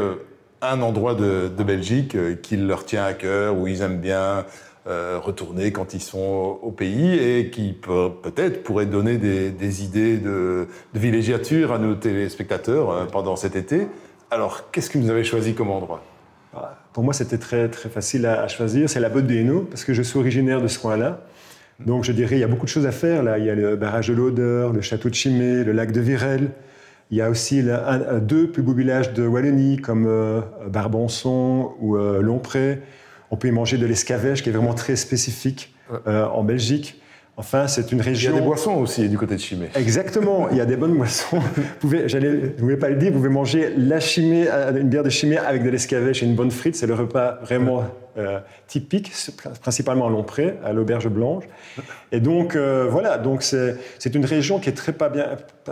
un 0.62 0.82
endroit 0.82 1.16
de, 1.16 1.52
de 1.56 1.64
Belgique 1.64 2.16
qui 2.42 2.58
leur 2.58 2.86
tient 2.86 3.06
à 3.06 3.14
cœur, 3.14 3.58
où 3.58 3.68
ils 3.68 3.82
aiment 3.82 4.00
bien, 4.00 4.46
euh, 4.88 5.18
retourner 5.20 5.72
quand 5.72 5.96
ils 5.96 6.02
sont 6.02 6.60
au 6.62 6.70
pays 6.70 7.18
et 7.18 7.50
qui 7.50 7.74
peut-être 7.74 8.62
pourraient 8.62 8.86
donner 8.86 9.18
des, 9.18 9.84
idées 9.84 10.18
de, 10.18 10.68
villégiature 10.94 11.74
à 11.74 11.80
nos 11.80 11.96
téléspectateurs 11.96 12.92
euh, 12.92 13.06
pendant 13.06 13.36
cet 13.36 13.56
été. 13.56 13.88
Alors, 14.30 14.70
qu'est-ce 14.70 14.92
que 14.92 15.00
vous 15.00 15.10
avez 15.10 15.24
choisi 15.24 15.56
comme 15.56 15.72
endroit? 15.72 16.04
Pour 16.94 17.04
moi, 17.04 17.14
c'était 17.14 17.40
très, 17.40 17.68
très 17.68 17.90
facile 17.90 18.28
à, 18.28 18.48
choisir. 18.48 18.88
C'est 18.88 19.00
la 19.00 19.10
Botte 19.10 19.26
des 19.26 19.40
Hainaut, 19.40 19.62
parce 19.62 19.84
que 19.84 19.96
je 19.96 20.04
suis 20.04 20.20
originaire 20.20 20.62
de 20.62 20.68
ce 20.68 20.78
coin-là. 20.78 21.22
Donc, 21.80 22.04
je 22.04 22.12
dirais, 22.12 22.36
il 22.36 22.42
y 22.42 22.44
a 22.44 22.48
beaucoup 22.48 22.66
de 22.66 22.70
choses 22.70 22.86
à 22.86 22.92
faire. 22.92 23.24
Là, 23.24 23.40
il 23.40 23.46
y 23.46 23.50
a 23.50 23.56
le 23.56 23.76
barrage 23.76 24.10
de 24.10 24.14
l'Odeur, 24.14 24.72
le 24.72 24.82
château 24.82 25.10
de 25.10 25.16
Chimay, 25.16 25.64
le 25.64 25.72
lac 25.72 25.94
de 25.94 26.00
Virel. 26.00 26.52
Il 27.10 27.18
y 27.18 27.24
a 27.24 27.32
aussi 27.32 27.64
deux 28.22 28.52
plus 28.52 28.62
beaux 28.62 28.74
villages 28.74 29.14
de 29.14 29.26
Wallonie, 29.26 29.78
comme 29.78 30.06
euh, 30.06 30.42
ou 31.82 31.96
Lompré. 32.22 32.84
On 33.32 33.38
peut 33.38 33.48
y 33.48 33.52
manger 33.52 33.78
de 33.78 33.86
l'escavèche, 33.86 34.44
qui 34.44 34.50
est 34.50 34.52
vraiment 34.52 34.74
très 34.74 34.96
spécifique 34.96 35.74
euh, 36.08 36.26
en 36.26 36.44
Belgique. 36.44 37.02
Enfin, 37.38 37.68
c'est 37.68 37.92
une 37.92 38.00
région. 38.00 38.32
Il 38.32 38.36
y 38.36 38.38
a 38.38 38.40
des 38.40 38.46
boissons 38.46 38.76
aussi 38.76 39.10
du 39.10 39.18
côté 39.18 39.36
de 39.36 39.42
Chimay. 39.42 39.70
Exactement, 39.76 40.48
il 40.52 40.58
y 40.58 40.62
a 40.62 40.66
des 40.66 40.78
bonnes 40.78 40.96
boissons. 40.96 41.40
Vous 41.56 41.64
pouvez, 41.82 42.08
je 42.08 42.18
ne 42.18 42.58
voulais 42.58 42.78
pas 42.78 42.90
le 42.90 42.96
dire, 42.96 43.12
vous 43.12 43.18
pouvez 43.18 43.30
manger 43.30 43.74
la 43.76 44.00
chimée, 44.00 44.46
euh, 44.50 44.80
une 44.80 44.88
bière 44.88 45.04
de 45.04 45.10
chimée 45.10 45.38
avec 45.38 45.62
de 45.62 45.70
l'escavèche 45.70 46.24
et 46.24 46.26
une 46.26 46.36
bonne 46.36 46.50
frite. 46.50 46.78
C'est 46.78 46.88
le 46.88 46.94
repas 46.94 47.40
vraiment 47.42 47.84
euh, 48.18 48.40
typique, 48.68 49.12
principalement 49.62 50.08
à 50.08 50.10
Lompré, 50.10 50.56
à 50.64 50.72
l'auberge 50.72 51.10
blanche. 51.10 51.44
Et 52.14 52.22
donc, 52.22 52.56
voilà, 52.56 53.18
donc 53.18 53.44
c'est 53.44 54.16
une 54.16 54.26
région 54.26 54.60
qui 54.60 54.70
est 54.70 54.74
très 54.74 54.94
pas 54.94 55.10
bien, 55.10 55.28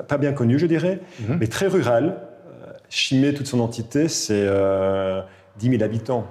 pas 0.08 0.18
bien 0.18 0.34
connue, 0.34 0.60
je 0.60 0.66
dirais, 0.66 1.00
mhm. 1.22 1.38
mais 1.40 1.48
très 1.48 1.68
rurale. 1.68 2.18
Chimay, 2.90 3.34
toute 3.34 3.48
son 3.48 3.62
entité, 3.62 4.10
c'est 4.10 4.46
10 5.60 5.70
000 5.70 5.82
habitants 5.82 6.28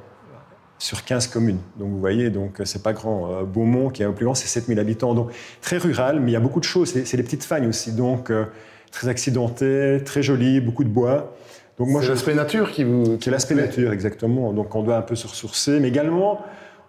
sur 0.82 1.04
15 1.04 1.28
communes. 1.28 1.60
Donc 1.78 1.90
vous 1.90 2.00
voyez, 2.00 2.30
donc 2.30 2.60
c'est 2.64 2.82
pas 2.82 2.92
grand. 2.92 3.30
Euh, 3.30 3.42
Beaumont, 3.44 3.88
qui 3.88 4.02
est 4.02 4.04
un 4.04 4.10
plus 4.10 4.24
grand, 4.24 4.34
c'est 4.34 4.48
7000 4.48 4.80
habitants. 4.80 5.14
Donc 5.14 5.30
très 5.60 5.78
rural, 5.78 6.18
mais 6.18 6.32
il 6.32 6.34
y 6.34 6.36
a 6.36 6.40
beaucoup 6.40 6.58
de 6.58 6.64
choses. 6.64 6.92
C'est 7.04 7.16
des 7.16 7.22
petites 7.22 7.44
fagnes 7.44 7.68
aussi, 7.68 7.92
donc 7.92 8.30
euh, 8.30 8.46
très 8.90 9.06
accidenté, 9.06 10.02
très 10.04 10.24
joli, 10.24 10.60
beaucoup 10.60 10.82
de 10.82 10.88
bois. 10.88 11.36
Donc 11.78 11.88
moi, 11.88 12.02
c'est 12.02 12.08
l'aspect 12.08 12.34
nature 12.34 12.72
qui 12.72 12.82
vous. 12.82 13.16
Qui 13.18 13.28
est 13.28 13.32
l'aspect 13.32 13.54
nature, 13.54 13.92
exactement. 13.92 14.52
Donc 14.52 14.74
on 14.74 14.82
doit 14.82 14.96
un 14.96 15.02
peu 15.02 15.14
se 15.14 15.28
ressourcer, 15.28 15.78
mais 15.78 15.86
également 15.86 16.40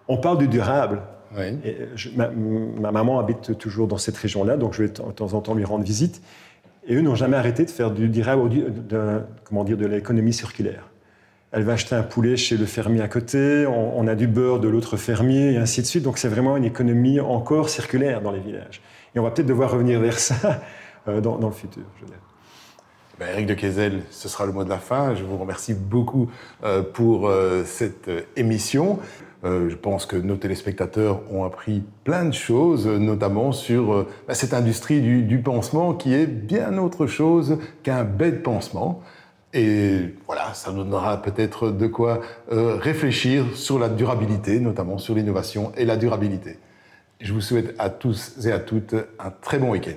on 0.08 0.16
parle 0.16 0.38
du 0.38 0.48
durable. 0.48 1.00
Oui. 1.36 1.56
Et 1.64 1.76
ma, 2.16 2.90
maman 2.90 3.20
habite 3.20 3.56
toujours 3.58 3.86
dans 3.86 3.98
cette 3.98 4.16
région-là, 4.16 4.56
donc 4.56 4.74
je 4.74 4.82
vais 4.82 4.88
de 4.88 4.92
temps 4.92 5.34
en 5.34 5.40
temps 5.40 5.54
lui 5.54 5.64
rendre 5.64 5.84
visite. 5.84 6.20
Et 6.88 6.96
eux 6.96 7.00
n'ont 7.00 7.14
jamais 7.14 7.36
arrêté 7.36 7.64
de 7.64 7.70
faire 7.70 7.92
du 7.92 8.08
durable, 8.08 8.50
de, 8.50 9.20
comment 9.44 9.62
dire, 9.62 9.76
de 9.76 9.86
l'économie 9.86 10.32
circulaire 10.32 10.90
elle 11.54 11.62
va 11.62 11.74
acheter 11.74 11.94
un 11.94 12.02
poulet 12.02 12.36
chez 12.36 12.56
le 12.56 12.66
fermier 12.66 13.00
à 13.00 13.06
côté, 13.06 13.64
on, 13.66 14.08
a 14.08 14.16
du 14.16 14.26
beurre 14.26 14.58
de 14.58 14.66
l'autre 14.66 14.96
fermier, 14.96 15.52
et 15.52 15.56
ainsi 15.56 15.82
de 15.82 15.86
suite. 15.86 16.02
Donc 16.02 16.18
c'est 16.18 16.28
vraiment 16.28 16.56
une 16.56 16.64
économie 16.64 17.20
encore 17.20 17.68
circulaire 17.68 18.20
dans 18.20 18.32
les 18.32 18.40
villages. 18.40 18.82
Et 19.14 19.20
on 19.20 19.22
va 19.22 19.30
peut-être 19.30 19.46
devoir 19.46 19.70
revenir 19.70 20.00
vers 20.00 20.18
ça 20.18 20.62
euh, 21.06 21.20
dans, 21.20 21.38
le 21.38 21.52
futur. 21.52 21.84
Je 22.00 22.06
ben, 23.20 23.28
Eric 23.28 23.46
de 23.46 23.54
Kezel, 23.54 24.02
ce 24.10 24.28
sera 24.28 24.46
le 24.46 24.52
mot 24.52 24.64
de 24.64 24.68
la 24.68 24.78
fin. 24.78 25.14
Je 25.14 25.22
vous 25.22 25.36
remercie 25.36 25.74
beaucoup 25.74 26.28
euh, 26.64 26.82
pour 26.82 27.28
euh, 27.28 27.62
cette 27.64 28.10
émission. 28.36 28.98
Je 29.44 29.74
pense 29.74 30.06
que 30.06 30.16
nos 30.16 30.36
téléspectateurs 30.36 31.20
ont 31.30 31.44
appris 31.44 31.82
plein 32.04 32.24
de 32.24 32.32
choses, 32.32 32.86
notamment 32.86 33.52
sur 33.52 34.06
bah, 34.26 34.32
cette 34.32 34.54
industrie 34.54 35.02
du, 35.02 35.38
pansement 35.38 35.92
qui 35.92 36.14
est 36.14 36.26
bien 36.26 36.78
autre 36.78 37.06
chose 37.06 37.58
qu'un 37.82 38.04
bête 38.04 38.42
pansement. 38.42 39.02
Et 39.56 40.12
voilà, 40.26 40.52
ça 40.52 40.72
nous 40.72 40.82
donnera 40.82 41.22
peut-être 41.22 41.70
de 41.70 41.86
quoi 41.86 42.20
euh, 42.50 42.74
réfléchir 42.74 43.44
sur 43.54 43.78
la 43.78 43.88
durabilité, 43.88 44.58
notamment 44.58 44.98
sur 44.98 45.14
l'innovation 45.14 45.70
et 45.76 45.84
la 45.84 45.96
durabilité. 45.96 46.58
Je 47.20 47.32
vous 47.32 47.40
souhaite 47.40 47.72
à 47.78 47.88
tous 47.88 48.44
et 48.44 48.50
à 48.50 48.58
toutes 48.58 48.96
un 49.20 49.30
très 49.30 49.58
bon 49.58 49.70
week-end. 49.70 49.94